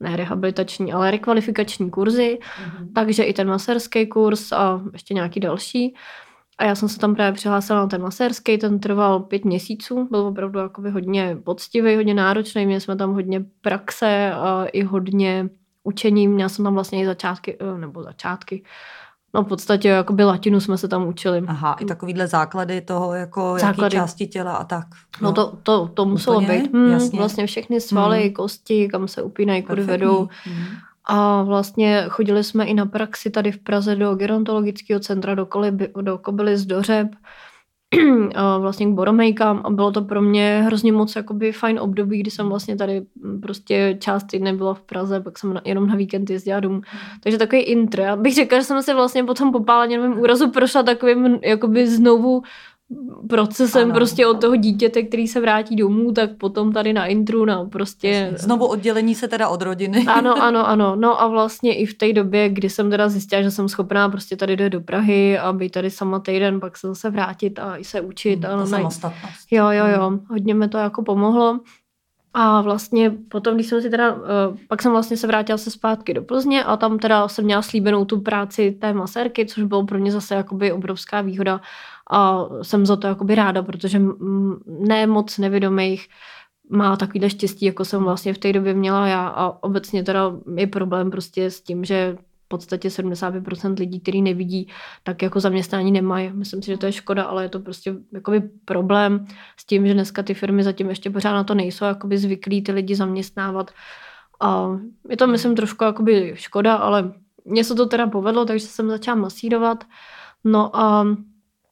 [0.00, 2.92] ne rehabilitační, ale rekvalifikační kurzy, mm-hmm.
[2.94, 5.94] takže i ten maserský kurz a ještě nějaký další.
[6.58, 10.20] A já jsem se tam právě přihlásila na ten masérský, ten trval pět měsíců, byl
[10.20, 15.48] opravdu jakoby hodně poctivý, hodně náročný, měli jsme tam hodně praxe a i hodně
[15.84, 18.62] učení, měla jsem tam vlastně i začátky, eh, nebo začátky,
[19.34, 21.42] No v podstatě jakoby latinu jsme se tam učili.
[21.46, 23.96] Aha, i takovýhle základy toho, jako základy.
[23.96, 24.86] jaký části těla a tak.
[25.22, 26.58] No, no to, to, to muselo Úplně?
[26.58, 26.72] být.
[26.72, 27.18] Hmm, Jasně.
[27.18, 28.32] Vlastně všechny svaly, hmm.
[28.32, 30.28] kosti, kam se upínají, kudy vedou.
[30.44, 30.64] Hmm.
[31.08, 35.92] A vlastně chodili jsme i na praxi tady v Praze do gerontologického centra, do, Koliby,
[36.00, 37.08] do Kobylis, do Řeb,
[38.34, 42.30] a vlastně k boromejkám a bylo to pro mě hrozně moc jakoby fajn období, kdy
[42.30, 43.02] jsem vlastně tady
[43.42, 46.80] prostě část týdne byla v Praze, pak jsem na, jenom na víkend jezdila domů.
[47.22, 48.02] Takže takový intro.
[48.02, 52.42] Já bych řekla, že jsem se vlastně po tom popáleněném úrazu prošla takovým jakoby znovu
[53.28, 53.94] procesem ano.
[53.94, 58.32] prostě od toho dítěte, který se vrátí domů, tak potom tady na intru, na prostě...
[58.36, 60.06] Znovu oddělení se teda od rodiny.
[60.18, 60.96] Ano, ano, ano.
[60.96, 64.36] No a vlastně i v té době, kdy jsem teda zjistila, že jsem schopná prostě
[64.36, 67.84] tady jít do Prahy a být tady sama týden, pak se zase vrátit a i
[67.84, 68.44] se učit.
[68.44, 69.46] Hmm, a samostatnost.
[69.50, 70.08] Jo, jo, jo.
[70.08, 70.20] Hmm.
[70.30, 71.60] Hodně mi to jako pomohlo.
[72.34, 74.20] A vlastně potom, když jsem si teda, uh,
[74.68, 78.04] pak jsem vlastně se vrátila se zpátky do Plzně a tam teda jsem měla slíbenou
[78.04, 81.60] tu práci té masérky, což bylo pro mě zase jakoby obrovská výhoda
[82.10, 84.02] a jsem za to jakoby ráda, protože
[84.66, 86.08] ne moc nevědomých
[86.70, 90.66] má takovýhle štěstí, jako jsem vlastně v té době měla já a obecně teda je
[90.66, 94.68] problém prostě s tím, že v podstatě 75% lidí, kteří nevidí,
[95.02, 96.32] tak jako zaměstnání nemají.
[96.32, 99.94] Myslím si, že to je škoda, ale je to prostě jakoby problém s tím, že
[99.94, 103.70] dneska ty firmy zatím ještě pořád na to nejsou jakoby zvyklí ty lidi zaměstnávat.
[104.40, 104.78] A
[105.08, 107.12] je to, myslím, trošku jakoby škoda, ale
[107.44, 109.84] mně se to teda povedlo, takže jsem začala masírovat.
[110.44, 111.06] No a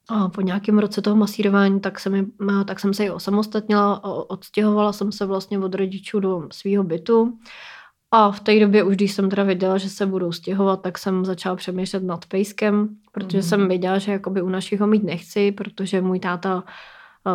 [0.09, 2.27] a po nějakém roce toho masírování, tak, se mi,
[2.67, 7.39] tak jsem se i osamostatnila, odstěhovala jsem se vlastně od rodičů do svého bytu.
[8.11, 11.25] A v té době už, když jsem teda věděla, že se budou stěhovat, tak jsem
[11.25, 13.43] začala přemýšlet nad pejskem, protože mm.
[13.43, 16.65] jsem věděla, že jakoby u našich ho mít nechci, protože můj táta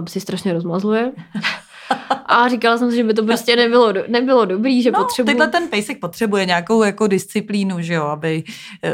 [0.07, 1.13] si strašně rozmazluje.
[2.25, 5.27] A říkala jsem si, že by to prostě nebylo, nebylo dobrý, že no, potřebuji...
[5.27, 8.43] Tyhle ten pejsek potřebuje nějakou jako disciplínu, že jo, aby
[8.83, 8.93] eh,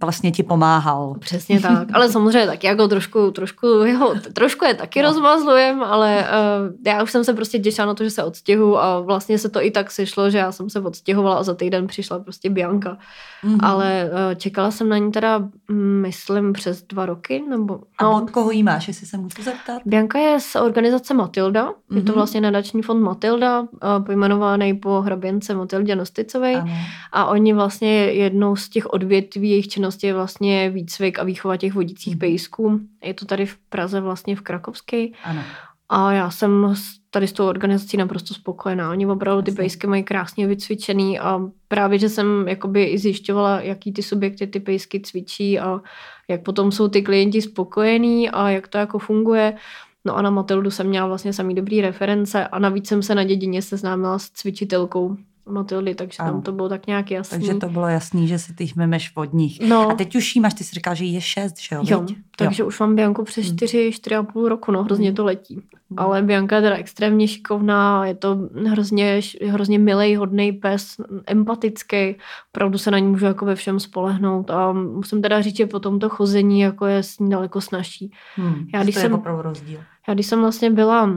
[0.00, 1.14] vlastně ti pomáhal.
[1.18, 5.08] Přesně tak, ale samozřejmě taky jako trošku, trošku, jeho, trošku je taky no.
[5.08, 9.00] rozmazlujem, ale uh, já už jsem se prostě těšila na to, že se odstěhu a
[9.00, 12.18] vlastně se to i tak sešlo, že já jsem se odstěhovala a za týden přišla
[12.18, 12.98] prostě Bianka.
[13.44, 13.58] Mm-hmm.
[13.62, 17.80] Ale uh, čekala jsem na ní teda, mm, myslím, přes dva roky, nebo...
[18.02, 19.82] No, a od koho jí máš, jestli se můžu zeptat?
[19.86, 21.96] Bianka je z organizace Matilda, mm-hmm.
[21.96, 22.19] je to mhm.
[22.20, 23.66] Vlastně nadační fond Matilda,
[24.06, 26.64] pojmenovaný po hraběnce Matildě Nosticové.
[27.12, 31.74] A oni vlastně jednou z těch odvětví jejich činnosti je vlastně výcvik a výchova těch
[31.74, 32.18] vodících mm.
[32.18, 32.80] pejsků.
[33.04, 35.06] Je to tady v Praze vlastně v Krakovské.
[35.24, 35.42] Ano.
[35.88, 36.74] A já jsem
[37.10, 38.90] tady s tou organizací naprosto spokojená.
[38.90, 43.92] Oni opravdu ty pejsky mají krásně vycvičený a právě, že jsem jakoby i zjišťovala, jaký
[43.92, 45.80] ty subjekty ty pejsky cvičí a
[46.28, 49.56] jak potom jsou ty klienti spokojení a jak to jako funguje.
[50.04, 53.24] No a na Matildu jsem měla vlastně samý dobrý reference a navíc jsem se na
[53.24, 55.16] dědině seznámila s cvičitelkou
[55.50, 56.32] Matildy, takže ano.
[56.32, 57.38] tam to bylo tak nějak jasný.
[57.38, 59.60] Takže to bylo jasný, že si ty memeš od nich.
[59.60, 59.90] No.
[59.90, 61.82] A teď už jí máš, ty jsi říkal, že je šest, že jo?
[61.84, 62.66] Jo, takže jo.
[62.66, 63.56] už mám Bianku přes hmm.
[63.56, 65.16] čtyři, čtyři a půl roku, no hrozně hmm.
[65.16, 65.54] to letí.
[65.54, 65.98] Hmm.
[65.98, 70.96] Ale Bianka je teda extrémně šikovná, je to hrozně, hrozně milý, hodný pes,
[71.26, 72.16] empatický,
[72.54, 75.80] opravdu se na ní můžu jako ve všem spolehnout a musím teda říct, že po
[75.80, 78.12] tomto chození jako je s ní daleko snažší.
[78.34, 78.66] Hmm.
[78.74, 79.80] Já, když to jsem, je opravdu rozdíl.
[80.08, 81.10] Já když jsem vlastně byla,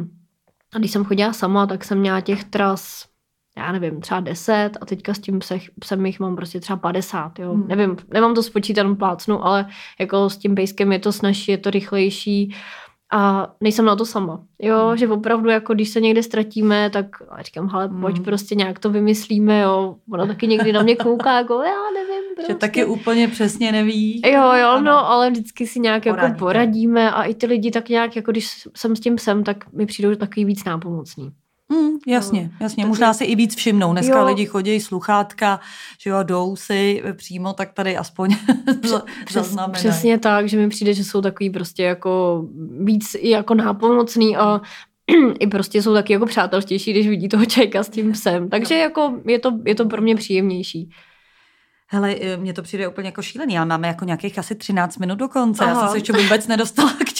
[0.76, 3.13] a když jsem chodila sama, tak jsem měla těch tras
[3.58, 5.40] já nevím, třeba 10 a teďka s tím
[5.80, 7.54] psem jich mám prostě třeba 50, jo.
[7.54, 7.68] Hmm.
[7.68, 9.66] Nevím, nemám to spočítat plácnu, ale
[10.00, 12.56] jako s tím pejskem je to snažší, je to rychlejší
[13.12, 14.44] a nejsem na to sama.
[14.62, 14.98] Jo, hmm.
[14.98, 17.06] že opravdu jako když se někde ztratíme, tak
[17.42, 18.26] říkám, hele, pojď hmm.
[18.26, 19.96] prostě nějak to vymyslíme, jo.
[20.12, 22.36] Ona taky někdy na mě kouká, jako já nevím.
[22.36, 22.54] Prostě.
[22.54, 24.22] Že taky úplně přesně neví.
[24.26, 24.82] Jo, jo, ano.
[24.82, 26.26] no, ale vždycky si nějak Poradíte.
[26.26, 29.74] jako poradíme a i ty lidi tak nějak, jako když jsem s tím psem, tak
[29.74, 31.32] mi přijdou takový víc nápomocný.
[31.74, 32.86] Mm, jasně, jasně.
[32.86, 33.92] Možná si i víc všimnou.
[33.92, 34.26] Dneska jo.
[34.26, 35.60] lidi chodí sluchátka,
[36.00, 38.36] že jo, jdou si přímo, tak tady aspoň
[39.26, 42.44] Přes, Přesně tak, že mi přijde, že jsou takový prostě jako
[42.80, 44.62] víc i jako nápomocný a
[45.40, 48.50] i prostě jsou taky jako přátelštější, když vidí toho čajka s tím psem.
[48.50, 50.90] Takže jako je to, je to pro mě příjemnější.
[51.88, 55.16] Hele, e, mně to přijde úplně jako šílený, ale máme jako nějakých asi 13 minut
[55.16, 55.64] do konce.
[55.64, 55.74] Aha.
[55.74, 57.13] Já jsem se ještě vůbec nedostala k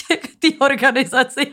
[0.50, 1.52] té organizaci.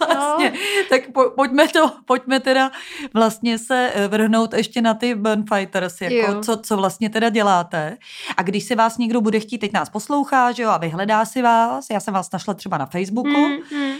[0.00, 0.50] Vlastně.
[0.50, 0.56] No.
[0.90, 2.70] Tak po, pojďme, to, pojďme teda
[3.14, 7.96] vlastně se e, vrhnout ještě na ty Burnfighters, jako co, co vlastně teda děláte.
[8.36, 11.42] A když si vás někdo bude chtít, teď nás poslouchá, že jo, a vyhledá si
[11.42, 13.94] vás, já jsem vás našla třeba na Facebooku, mm, mm.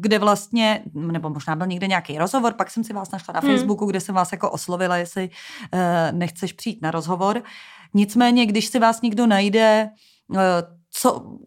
[0.00, 3.50] kde vlastně, nebo možná byl někde nějaký rozhovor, pak jsem si vás našla na mm.
[3.50, 5.30] Facebooku, kde jsem vás jako oslovila, jestli
[6.12, 7.42] nechceš přijít na rozhovor.
[7.94, 9.90] Nicméně, když si vás někdo najde,
[10.36, 10.38] eh,
[10.90, 11.38] co,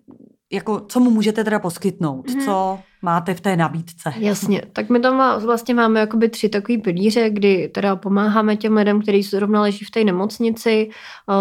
[0.52, 2.26] jako, co mu můžete teda poskytnout?
[2.26, 2.46] Mm-hmm.
[2.46, 4.14] Co máte v té nabídce?
[4.18, 9.02] Jasně, tak my tam vlastně máme jakoby tři takový pilíře, kdy teda pomáháme těm lidem,
[9.02, 10.90] kteří zrovna leží v té nemocnici,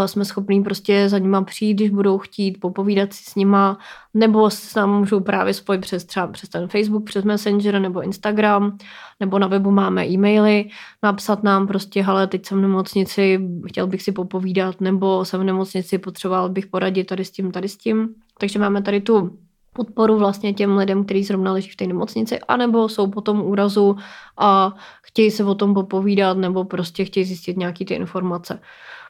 [0.06, 3.78] jsme schopní prostě za nima přijít, když budou chtít, popovídat si s nima,
[4.14, 8.78] nebo s námi můžou právě spojit přes třeba přes ten Facebook, přes Messenger nebo Instagram,
[9.20, 10.68] nebo na webu máme e-maily,
[11.02, 15.44] napsat nám prostě, hele, teď jsem v nemocnici, chtěl bych si popovídat, nebo jsem v
[15.44, 18.08] nemocnici, potřeboval bych poradit tady s tím, tady s tím.
[18.38, 19.38] Takže máme tady tu
[19.72, 23.96] podporu vlastně těm lidem, kteří zrovna leží v té nemocnici, anebo jsou po tom úrazu
[24.38, 28.60] a chtějí se o tom popovídat, nebo prostě chtějí zjistit nějaké ty informace.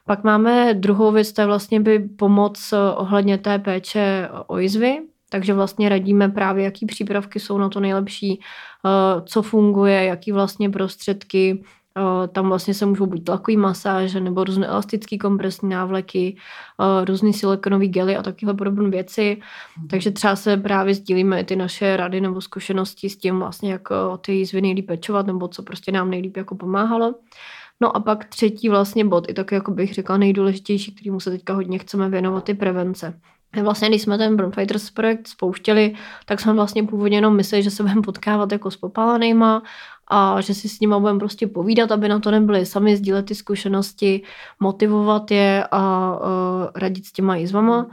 [0.06, 5.54] Pak máme druhou věc, to je vlastně by pomoc ohledně té péče o jizvy, takže
[5.54, 11.62] vlastně radíme právě, jaký přípravky jsou na to nejlepší, eh, co funguje, jaký vlastně prostředky,
[12.32, 16.36] tam vlastně se můžou být tlakový masáže nebo různé elastické kompresní návleky,
[17.04, 19.40] různé silikonové gely a takové podobné věci.
[19.78, 19.88] Mhm.
[19.88, 23.88] Takže třeba se právě sdílíme ty naše rady nebo zkušenosti s tím vlastně, jak
[24.20, 27.14] ty jízvy nejlíp pečovat nebo co prostě nám nejlíp jako pomáhalo.
[27.80, 31.54] No a pak třetí vlastně bod, i tak jako bych řekla nejdůležitější, kterýmu se teďka
[31.54, 33.20] hodně chceme věnovat, je prevence.
[33.62, 35.94] Vlastně, když jsme ten Fighters projekt spouštěli,
[36.26, 39.62] tak jsme vlastně původně jenom mysleli, že se budeme potkávat jako s popálenýma
[40.08, 43.34] a že si s nimi budeme prostě povídat, aby na to nebyli sami, sdílet ty
[43.34, 44.22] zkušenosti,
[44.60, 46.26] motivovat je a uh,
[46.74, 47.86] radit s těma jízvama.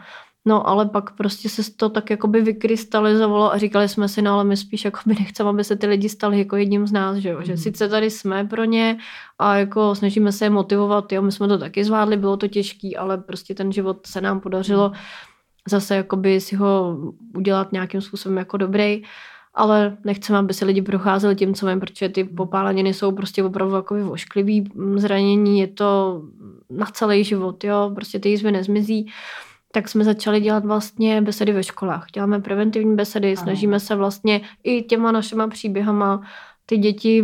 [0.45, 4.43] No ale pak prostě se to tak jakoby vykrystalizovalo a říkali jsme si, no ale
[4.43, 7.41] my spíš jakoby nechceme, aby se ty lidi stali jako jedním z nás, že, jo?
[7.41, 8.97] Že sice tady jsme pro ně
[9.39, 12.97] a jako snažíme se je motivovat, jo, my jsme to taky zvládli, bylo to těžký,
[12.97, 14.95] ale prostě ten život se nám podařilo mm.
[15.69, 16.97] zase jakoby si ho
[17.35, 19.03] udělat nějakým způsobem jako dobrý
[19.53, 23.75] ale nechceme, aby se lidi procházeli tím, co vím, protože ty popáleniny jsou prostě opravdu
[23.75, 26.21] jako vošklivý zranění, je to
[26.69, 29.11] na celý život, jo, prostě ty jízvy nezmizí
[29.71, 32.05] tak jsme začali dělat vlastně besedy ve školách.
[32.13, 33.43] Děláme preventivní besedy, ano.
[33.43, 36.21] snažíme se vlastně i těma našima příběhama
[36.65, 37.23] ty děti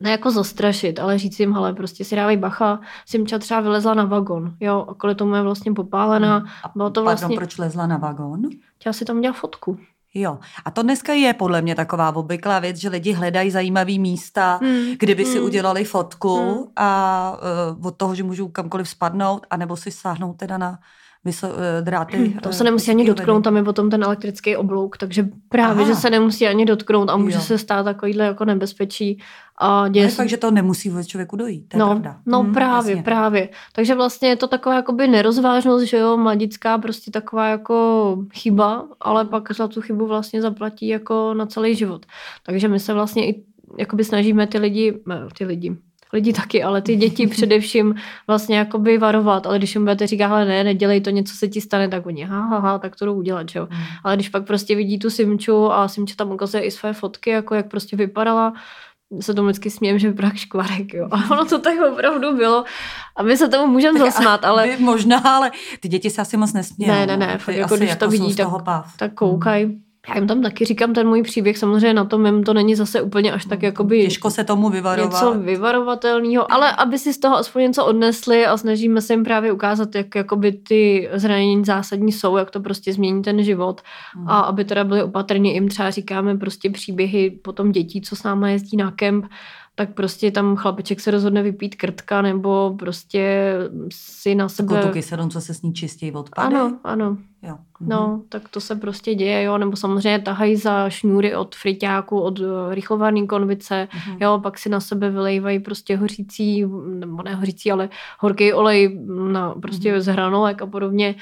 [0.00, 4.04] ne jako zastrašit, ale říct jim, hele, prostě si dávej bacha, Simča třeba vylezla na
[4.04, 6.44] vagon, jo, a kvůli tomu je vlastně popálená.
[6.64, 7.24] A bylo to vlastně...
[7.24, 8.42] Pardon, proč lezla na vagon?
[8.76, 9.78] Chtěla si tam dělat fotku.
[10.14, 14.58] Jo, a to dneska je podle mě taková obvyklá věc, že lidi hledají zajímavé místa,
[14.62, 14.94] hmm.
[14.98, 15.44] kde by si hmm.
[15.46, 16.64] udělali fotku hmm.
[16.76, 17.38] a
[17.78, 20.78] uh, od toho, že můžou kamkoliv spadnout, anebo si sáhnout teda na
[21.24, 22.16] vyso, eh, dráty.
[22.16, 25.94] Hmm, to se nemusí ani dotknout, tam je potom ten elektrický oblouk, takže právě, Aha.
[25.94, 27.42] že se nemusí ani dotknout a může jo.
[27.42, 29.22] se stát takovýhle jako nebezpečí.
[29.60, 32.16] A děje no, takže to nemusí vůbec člověku dojít, to je no, pravda.
[32.26, 33.02] No hmm, právě, jasně.
[33.02, 33.48] právě.
[33.72, 39.24] Takže vlastně je to taková jakoby nerozvážnost, že jo, mladická prostě taková jako chyba, ale
[39.24, 42.06] pak za tu chybu vlastně zaplatí jako na celý život.
[42.46, 43.42] Takže my se vlastně i
[43.78, 44.98] jakoby snažíme ty lidi,
[45.38, 45.76] ty lidi,
[46.12, 47.94] lidi taky, ale ty děti především
[48.26, 51.60] vlastně jakoby varovat, ale když jim budete říkat, hele ne, nedělej to, něco se ti
[51.60, 53.68] stane, tak oni, ha, ha, ha tak to jdou udělat, že jo.
[53.70, 53.78] Mm.
[54.04, 57.54] Ale když pak prostě vidí tu Simču a Simča tam ukazuje i své fotky, jako
[57.54, 58.52] jak prostě vypadala,
[59.20, 61.08] se tomu vždycky smějem, že vypadá škvarek, jo.
[61.10, 62.64] A ono to tak opravdu bylo.
[63.16, 64.76] A my se tomu můžeme zasmát, ale...
[64.78, 65.50] Možná, ale
[65.80, 66.90] ty děti se asi moc nesmějí.
[66.90, 68.48] Ne, ne, ne, fakt jako když jako to vidí, tak,
[68.96, 69.66] tak koukají.
[69.66, 69.87] Mm.
[70.08, 73.02] Já jim tam taky říkám ten můj příběh, samozřejmě na tom jim to není zase
[73.02, 74.02] úplně až tak jakoby...
[74.02, 75.12] Těžko se tomu vyvarovat.
[75.12, 79.52] Něco vyvarovatelného, ale aby si z toho aspoň něco odnesli a snažíme se jim právě
[79.52, 83.80] ukázat, jak jakoby ty zranění zásadní jsou, jak to prostě změní ten život
[84.26, 88.48] a aby teda byli opatrní, jim třeba říkáme prostě příběhy potom dětí, co s náma
[88.48, 89.26] jezdí na kemp
[89.78, 93.54] tak prostě tam chlapeček se rozhodne vypít krtka nebo prostě
[93.92, 94.74] si na sebe...
[94.74, 96.54] Jako tu kyselinu, co se s ní čistí odpady?
[96.54, 97.16] Ano, ano.
[97.42, 97.56] Jo.
[97.80, 97.90] Mhm.
[97.90, 102.40] No, tak to se prostě děje, jo, nebo samozřejmě tahají za šňůry od friťáku, od
[102.40, 104.16] eh, rychlovaný konvice, mhm.
[104.20, 109.00] jo, pak si na sebe vylejvají prostě hořící, nebo ne hořící, ale horký olej
[109.32, 110.00] na prostě mhm.
[110.00, 111.14] z hranolek a podobně.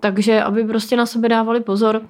[0.00, 2.02] Takže aby prostě na sebe dávali pozor,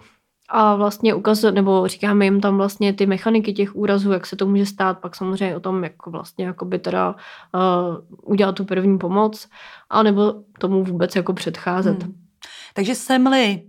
[0.49, 4.47] a vlastně ukazuje, nebo říkáme jim tam vlastně ty mechaniky těch úrazů, jak se to
[4.47, 7.15] může stát, pak samozřejmě o tom, jak vlastně jakoby teda
[7.55, 9.49] uh, udělat tu první pomoc,
[9.91, 12.03] anebo tomu vůbec jako předcházet.
[12.03, 12.15] Hmm.
[12.75, 13.63] Takže jsem-li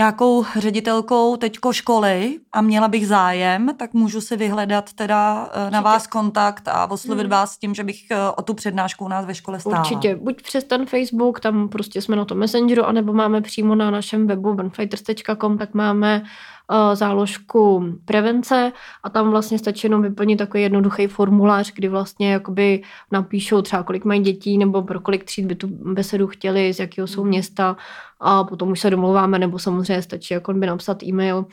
[0.00, 5.70] nějakou ředitelkou teďko školy a měla bych zájem, tak můžu si vyhledat teda Určitě.
[5.70, 7.30] na vás kontakt a oslovit hmm.
[7.30, 9.80] vás s tím, že bych eh, o tu přednášku u nás ve škole stála.
[9.80, 13.90] Určitě, buď přes ten Facebook, tam prostě jsme na tom Messengeru, anebo máme přímo na
[13.90, 16.59] našem webu benfighters.com, tak máme Eh,
[16.94, 23.62] záložku prevence a tam vlastně stačí jenom vyplnit takový jednoduchý formulář, kdy vlastně jakoby napíšou
[23.62, 27.20] třeba kolik mají dětí nebo pro kolik tříd by tu besedu chtěli, z jakého jsou
[27.20, 27.28] mhm.
[27.28, 27.76] města
[28.20, 31.46] a potom už se domlouváme nebo samozřejmě stačí jako by napsat e-mail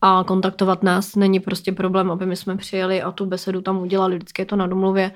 [0.00, 1.16] a kontaktovat nás.
[1.16, 4.16] Není prostě problém, aby my jsme přijeli a tu besedu tam udělali.
[4.16, 5.12] Vždycky je to na domluvě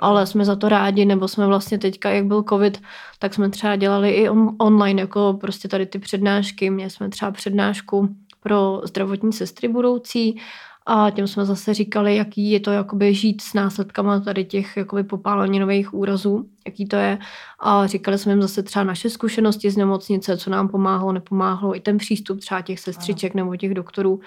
[0.00, 2.82] ale jsme za to rádi, nebo jsme vlastně teďka, jak byl covid,
[3.18, 6.70] tak jsme třeba dělali i on, online, jako prostě tady ty přednášky.
[6.70, 8.08] Měli jsme třeba přednášku
[8.40, 10.40] pro zdravotní sestry budoucí
[10.86, 15.04] a těm jsme zase říkali, jaký je to jakoby žít s následkama tady těch jakoby
[15.04, 17.18] popáleninových úrazů, jaký to je.
[17.58, 21.80] A říkali jsme jim zase třeba naše zkušenosti z nemocnice, co nám pomáhalo, nepomáhalo, i
[21.80, 24.20] ten přístup třeba těch sestřiček nebo těch doktorů.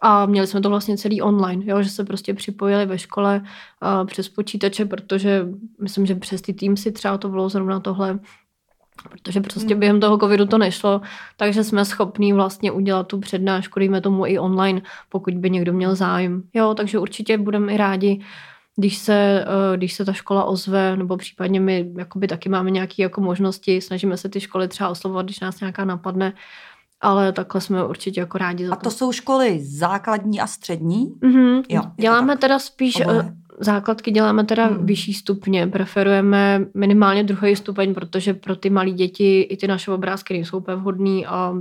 [0.00, 3.42] A měli jsme to vlastně celý online, jo, že se prostě připojili ve škole
[3.80, 5.46] a přes počítače, protože
[5.82, 8.18] myslím, že přes ty tým si třeba to bylo zrovna tohle,
[9.08, 9.80] protože prostě hmm.
[9.80, 11.00] během toho covidu to nešlo,
[11.36, 15.94] takže jsme schopní vlastně udělat tu přednášku, dejme tomu i online, pokud by někdo měl
[15.94, 16.42] zájem.
[16.54, 18.20] Jo, takže určitě budeme i rádi,
[18.76, 23.02] když se, eh, když se ta škola ozve, nebo případně my jakoby taky máme nějaké
[23.02, 26.32] jako možnosti, snažíme se ty školy třeba oslovovat, když nás nějaká napadne,
[27.00, 28.80] ale takhle jsme určitě jako rádi za to.
[28.80, 31.06] A to jsou školy základní a střední?
[31.06, 31.62] Mm-hmm.
[31.68, 34.86] Jo, Děláme teda spíš Oboje základky děláme teda hmm.
[34.86, 40.34] vyšší stupně, preferujeme minimálně druhý stupeň, protože pro ty malé děti i ty naše obrázky
[40.34, 41.54] nejsou úplně vhodný a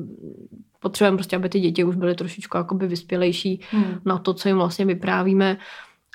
[0.80, 4.00] potřebujeme prostě, aby ty děti už byly trošičku jakoby vyspělejší hmm.
[4.06, 5.58] na to, co jim vlastně vyprávíme.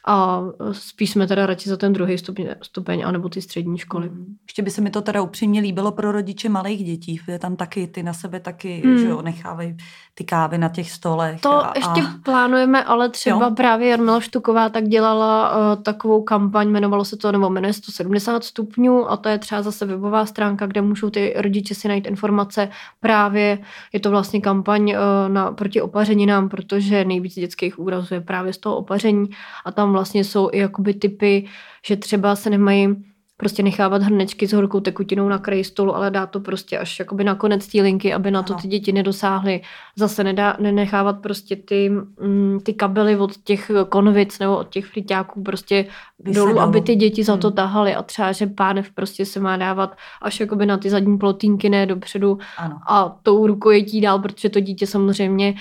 [0.07, 0.43] A
[0.73, 4.09] spíš jsme teda radši za ten druhý stupeň, stupeň anebo ty střední školy.
[4.09, 4.37] Mm.
[4.43, 7.87] Ještě by se mi to teda upřímně líbilo pro rodiče malých dětí, je tam taky,
[7.87, 8.99] ty na sebe taky, mm.
[8.99, 9.77] že jo, nechávají
[10.15, 11.41] ty kávy na těch stolech.
[11.41, 12.15] To a, ještě a...
[12.23, 13.55] plánujeme, ale třeba jo?
[13.55, 19.11] právě Jarmila Štuková tak dělala uh, takovou kampaň, jmenovalo se to, nebo jmenuje 170 stupňů
[19.11, 22.69] a to je třeba zase webová stránka, kde můžou ty rodiče si najít informace
[23.01, 23.59] právě,
[23.93, 28.59] je to vlastně kampaň uh, na, proti opařeninám, protože nejvíc dětských úrazů je právě z
[28.59, 29.31] toho opaření
[29.65, 31.47] a tam vlastně jsou i jakoby typy,
[31.87, 32.97] že třeba se nemají
[33.37, 37.25] prostě nechávat hrnečky s horkou tekutinou na kraji stolu, ale dá to prostě až jakoby
[37.25, 39.61] na konec té linky, aby na to ty děti nedosáhly.
[39.97, 41.89] Zase nedá, nenechávat prostě ty,
[42.21, 45.87] mm, ty kabely od těch konvic nebo od těch friťáků prostě
[46.19, 47.57] dolů, dolů, aby ty děti za to hmm.
[47.57, 51.69] tahaly a třeba, že pánev prostě se má dávat až jakoby na ty zadní plotínky,
[51.69, 52.79] ne dopředu ano.
[52.89, 55.55] a tou rukojetí dál, protože to dítě samozřejmě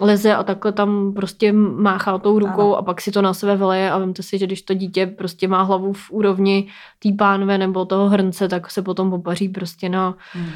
[0.00, 2.76] leze a takhle tam prostě máchá tou rukou ano.
[2.76, 5.48] a pak si to na sebe veleje a vemte si, že když to dítě prostě
[5.48, 6.68] má hlavu v úrovni
[6.98, 10.50] té pánve nebo toho hrnce, tak se potom popaří prostě na hmm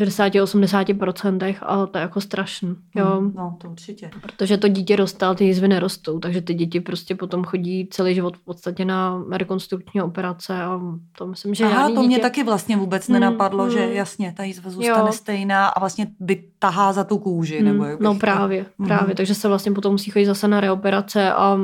[0.00, 2.76] 60-80% a to je jako strašný.
[2.94, 3.20] Jo.
[3.20, 4.10] Mm, no, to určitě.
[4.22, 8.14] Protože to dítě roste, ale ty jizvy nerostou, takže ty děti prostě potom chodí celý
[8.14, 10.80] život v podstatě na rekonstrukční operace a
[11.18, 12.06] to myslím, že Aha, to dítě...
[12.06, 15.12] mě taky vlastně vůbec nenapadlo, hmm, že jasně, ta jizva zůstane jo.
[15.12, 17.58] stejná a vlastně by tahá za tu kůži.
[17.58, 18.84] Hmm, nebo jak no právě, to...
[18.84, 19.16] Právě, hmm.
[19.16, 21.58] takže se vlastně potom musí chodit zase na reoperace a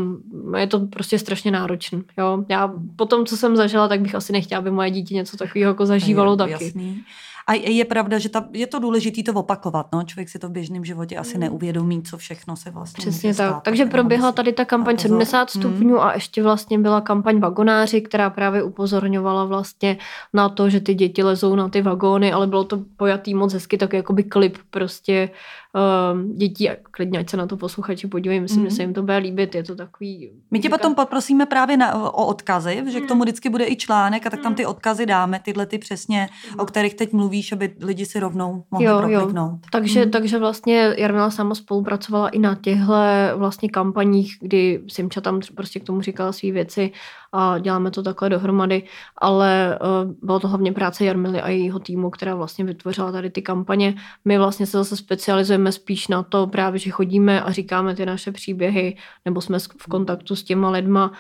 [0.57, 2.03] je to prostě strašně náročné.
[2.19, 2.45] Jo.
[2.49, 5.87] Já potom, co jsem zažila, tak bych asi nechtěla, aby moje dítě něco takového jako
[5.87, 6.65] zažívalo je, taky.
[6.65, 7.03] Jasný.
[7.47, 9.87] A je pravda, že ta, je to důležité to opakovat.
[9.93, 10.03] No?
[10.03, 11.41] Člověk si to v běžném životě asi mm.
[11.41, 13.49] neuvědomí, co všechno se vlastně Přesně tak.
[13.49, 16.01] Stát, Takže proběhla tady ta kampaň 70 stupňů hmm.
[16.01, 19.99] a ještě vlastně byla kampaň vagonáři, která právě upozorňovala vlastně
[20.33, 23.79] na to, že ty děti lezou na ty vagóny, ale bylo to pojatý moc hezky,
[23.79, 25.31] tak jako by klip prostě
[25.75, 28.71] uh, dětí, a klidně ať se na to posluchači podívají, myslím, mm.
[28.71, 30.33] že se jim to bude líbit, je to takový...
[30.51, 33.05] My tě potom poprosíme právě na, o odkazy, že mm.
[33.05, 34.57] k tomu vždycky bude i článek a tak tam hmm.
[34.57, 36.61] ty odkazy dáme, tyhle ty přesně, mm.
[36.61, 39.59] o kterých teď mluvíš, aby lidi si rovnou mohli jo, Jo.
[39.71, 40.11] Takže, mm.
[40.11, 42.93] takže vlastně Jarmila sama spolupracovala i na těchto
[43.37, 46.93] vlastně kampaních, kdy Simča tam prostě k tomu říkala své věci
[47.33, 48.83] a děláme to takhle dohromady,
[49.19, 53.43] ale uh, bylo to hlavně práce Jarmily a jejího týmu, která vlastně vytvořila tady ty
[53.43, 53.95] kampaně.
[54.25, 58.33] My vlastně se zase specializujeme spíš na to právě, že chodíme a říkáme ty naše
[58.33, 61.13] příběhy, nebo jsme v kontaktu s těma lidma.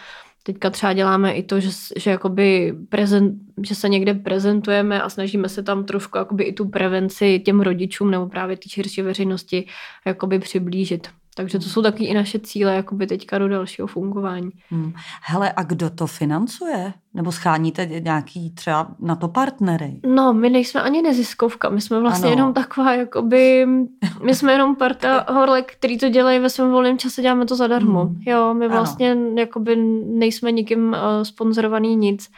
[0.43, 5.49] Teďka třeba děláme i to, že, že, jakoby prezent, že se někde prezentujeme a snažíme
[5.49, 9.67] se tam trošku jakoby i tu prevenci těm rodičům nebo právě té širší veřejnosti
[10.07, 11.09] jakoby přiblížit.
[11.35, 14.51] Takže to jsou taky i naše cíle jakoby teďka do dalšího fungování.
[14.71, 14.93] Hmm.
[15.23, 16.93] Hele, a kdo to financuje?
[17.15, 20.01] Nebo scháníte nějaký třeba na to partnery?
[20.07, 22.37] No, my nejsme ani neziskovka, my jsme vlastně ano.
[22.37, 23.67] jenom taková, jakoby,
[24.23, 28.05] my jsme jenom parta horlek, který to dělají ve svém volném čase, děláme to zadarmo.
[28.05, 28.21] Hmm.
[28.27, 29.35] Jo, my vlastně ano.
[29.37, 29.77] jakoby
[30.07, 32.29] nejsme nikým uh, sponzorovaný nic.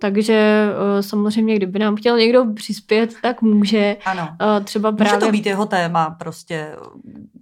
[0.00, 3.96] Takže uh, samozřejmě, kdyby nám chtěl někdo přispět, tak může.
[4.04, 4.22] Ano.
[4.22, 5.14] Uh, třeba právě...
[5.14, 6.76] Může to být jeho téma prostě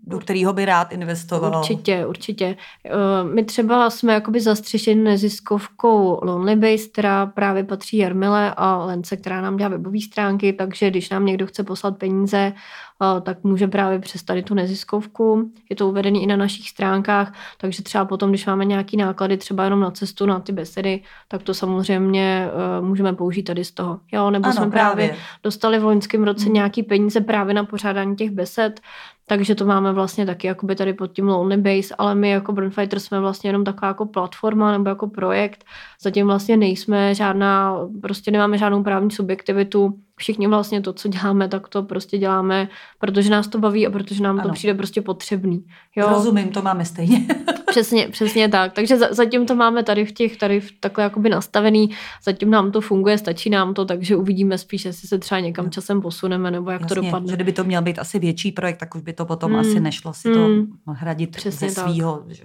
[0.06, 1.58] do kterého by rád investoval.
[1.58, 2.56] Určitě, určitě.
[2.84, 2.90] Eh,
[3.34, 9.40] my třeba jsme jakoby zastřešeni neziskovkou Lonely Base, která právě patří Jarmile a Lence, která
[9.40, 13.98] nám dělá webové stránky, takže když nám někdo chce poslat peníze, eh, tak může právě
[13.98, 15.50] přes tady tu neziskovku.
[15.70, 19.64] Je to uvedené i na našich stránkách, takže třeba potom, když máme nějaký náklady třeba
[19.64, 24.00] jenom na cestu, na ty besedy, tak to samozřejmě eh, můžeme použít tady z toho.
[24.12, 25.06] Jo, nebo ano, jsme právě.
[25.06, 26.54] právě dostali v loňském roce hmm.
[26.54, 28.80] nějaký peníze právě na pořádání těch besed,
[29.28, 33.00] takže to máme vlastně taky jakoby tady pod tím Lonely Base, ale my jako Burnfighter
[33.00, 35.64] jsme vlastně jenom taková jako platforma nebo jako projekt.
[36.02, 39.98] Zatím vlastně nejsme žádná, prostě nemáme žádnou právní subjektivitu.
[40.18, 44.22] Všichni vlastně to, co děláme, tak to prostě děláme, protože nás to baví a protože
[44.22, 44.48] nám ano.
[44.48, 45.64] to přijde prostě potřebný.
[45.96, 46.08] Jo?
[46.08, 47.26] Rozumím, to máme stejně.
[47.70, 48.72] přesně, přesně tak.
[48.72, 51.90] Takže za, zatím to máme tady v těch, tady v takhle jakoby nastavený,
[52.24, 56.00] zatím nám to funguje, stačí nám to, takže uvidíme spíš, jestli se třeba někam časem
[56.00, 57.30] posuneme, nebo jak Jasně, to dopadne.
[57.30, 59.58] Že kdyby to měl být asi větší projekt, tak už by to potom mm.
[59.58, 60.76] asi nešlo si to mm.
[60.86, 62.42] hradit Přesně ze svýho, že,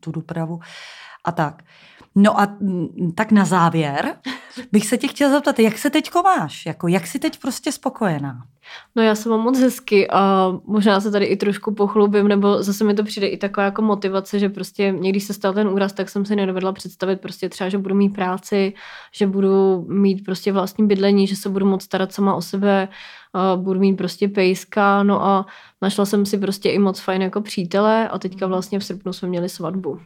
[0.00, 0.60] tu dopravu
[1.24, 1.62] a tak.
[2.14, 4.16] No a mm, tak na závěr
[4.72, 6.66] bych se tě chtěla zeptat, jak se teď máš?
[6.66, 8.42] Jako, jak jsi teď prostě spokojená?
[8.96, 12.84] No já jsem mám moc hezky a možná se tady i trošku pochlubím, nebo zase
[12.84, 16.08] mi to přijde i taková jako motivace, že prostě někdy se stal ten úraz, tak
[16.08, 18.72] jsem si nedovedla představit prostě třeba, že budu mít práci,
[19.12, 22.88] že budu mít prostě vlastní bydlení, že se budu moc starat sama o sebe,
[23.56, 25.46] budu mít prostě pejska, no a
[25.82, 29.28] našla jsem si prostě i moc fajn jako přítele a teďka vlastně v srpnu jsme
[29.28, 30.00] měli svatbu.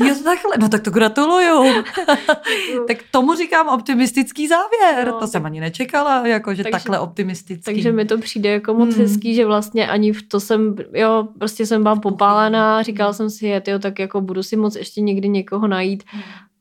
[0.00, 1.84] Jo, takhle, no tak to gratuluju.
[2.86, 5.06] tak tomu říkám optimistický závěr.
[5.06, 7.64] No, to jsem ani nečekala, jako, že takže, takhle optimistický.
[7.64, 9.02] Takže mi to přijde jako moc hmm.
[9.02, 13.46] hezký, že vlastně ani v to jsem, jo, prostě jsem byla popálená, říkala jsem si,
[13.46, 16.04] je, tyjo, tak jako budu si moc ještě někdy někoho najít.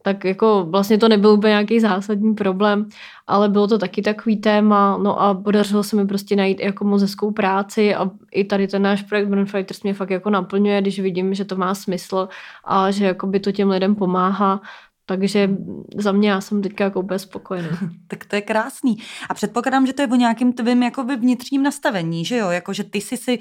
[0.05, 2.89] Tak jako vlastně to nebyl úplně nějaký zásadní problém,
[3.27, 7.01] ale bylo to taky takový téma, no a podařilo se mi prostě najít jako moc
[7.01, 10.99] hezkou práci a i tady ten náš projekt Burn Fighters mě fakt jako naplňuje, když
[10.99, 12.27] vidím, že to má smysl
[12.63, 14.61] a že jako by to těm lidem pomáhá,
[15.05, 15.49] takže
[15.97, 17.69] za mě já jsem teďka jako úplně spokojená.
[18.07, 18.97] tak to je krásný.
[19.29, 22.49] A předpokládám, že to je o nějakým tvým jakoby vnitřním nastavení, že jo?
[22.49, 23.39] Jako, že ty jsi si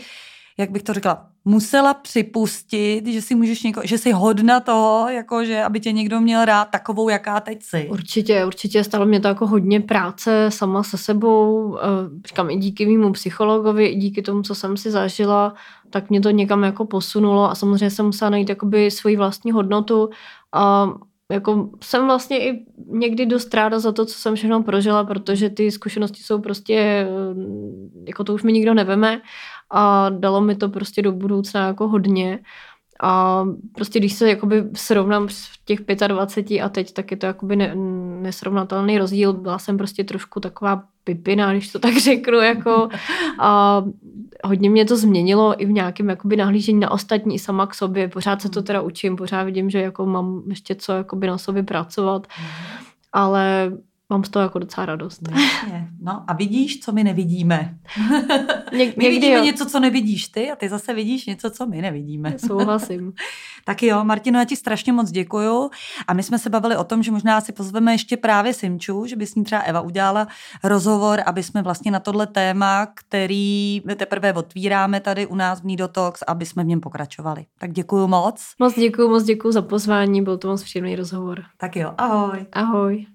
[0.59, 5.44] jak bych to řekla, musela připustit, že si můžeš něko, že jsi hodna toho, jako
[5.44, 7.88] že aby tě někdo měl rád takovou, jaká teď jsi.
[7.90, 11.82] Určitě, určitě stalo mě to jako hodně práce sama se sebou, eh,
[12.28, 15.55] říkám i díky mýmu psychologovi, i díky tomu, co jsem si zažila,
[15.90, 20.11] tak mě to někam jako posunulo a samozřejmě jsem musela najít jakoby svoji vlastní hodnotu
[20.53, 20.92] a
[21.32, 25.70] jako jsem vlastně i někdy dost ráda za to, co jsem všechno prožila, protože ty
[25.70, 27.09] zkušenosti jsou prostě, eh,
[28.07, 29.20] jako to už mi nikdo neveme
[29.72, 32.38] a dalo mi to prostě do budoucna jako hodně.
[33.02, 33.44] A
[33.74, 37.74] prostě když se jakoby srovnám v těch 25 a teď, tak je to jakoby ne,
[38.22, 39.32] nesrovnatelný rozdíl.
[39.32, 42.88] Byla jsem prostě trošku taková pipina, když to tak řeknu, jako
[43.38, 43.82] a
[44.44, 48.08] hodně mě to změnilo i v nějakém jakoby nahlížení na ostatní sama k sobě.
[48.08, 51.62] Pořád se to teda učím, pořád vidím, že jako mám ještě co jakoby na sobě
[51.62, 52.48] pracovat, mhm.
[53.12, 53.72] ale
[54.12, 55.20] mám z toho jako docela radost.
[55.30, 55.88] Jasně.
[56.00, 57.74] No a vidíš, co my nevidíme.
[58.76, 59.44] Něk, my vidíme jo.
[59.44, 62.34] něco, co nevidíš ty a ty zase vidíš něco, co my nevidíme.
[62.46, 63.12] Souhlasím.
[63.64, 65.70] tak jo, Martino, já ti strašně moc děkuju
[66.06, 69.16] a my jsme se bavili o tom, že možná si pozveme ještě právě Simču, že
[69.16, 70.28] by s ní třeba Eva udělala
[70.64, 76.22] rozhovor, aby jsme vlastně na tohle téma, který teprve otvíráme tady u nás v Nidotox,
[76.26, 77.46] aby jsme v něm pokračovali.
[77.58, 78.44] Tak děkuju moc.
[78.58, 81.42] Moc děkuju, moc děkuju za pozvání, byl to moc příjemný rozhovor.
[81.56, 82.46] Tak jo, ahoj.
[82.52, 83.06] Ahoj.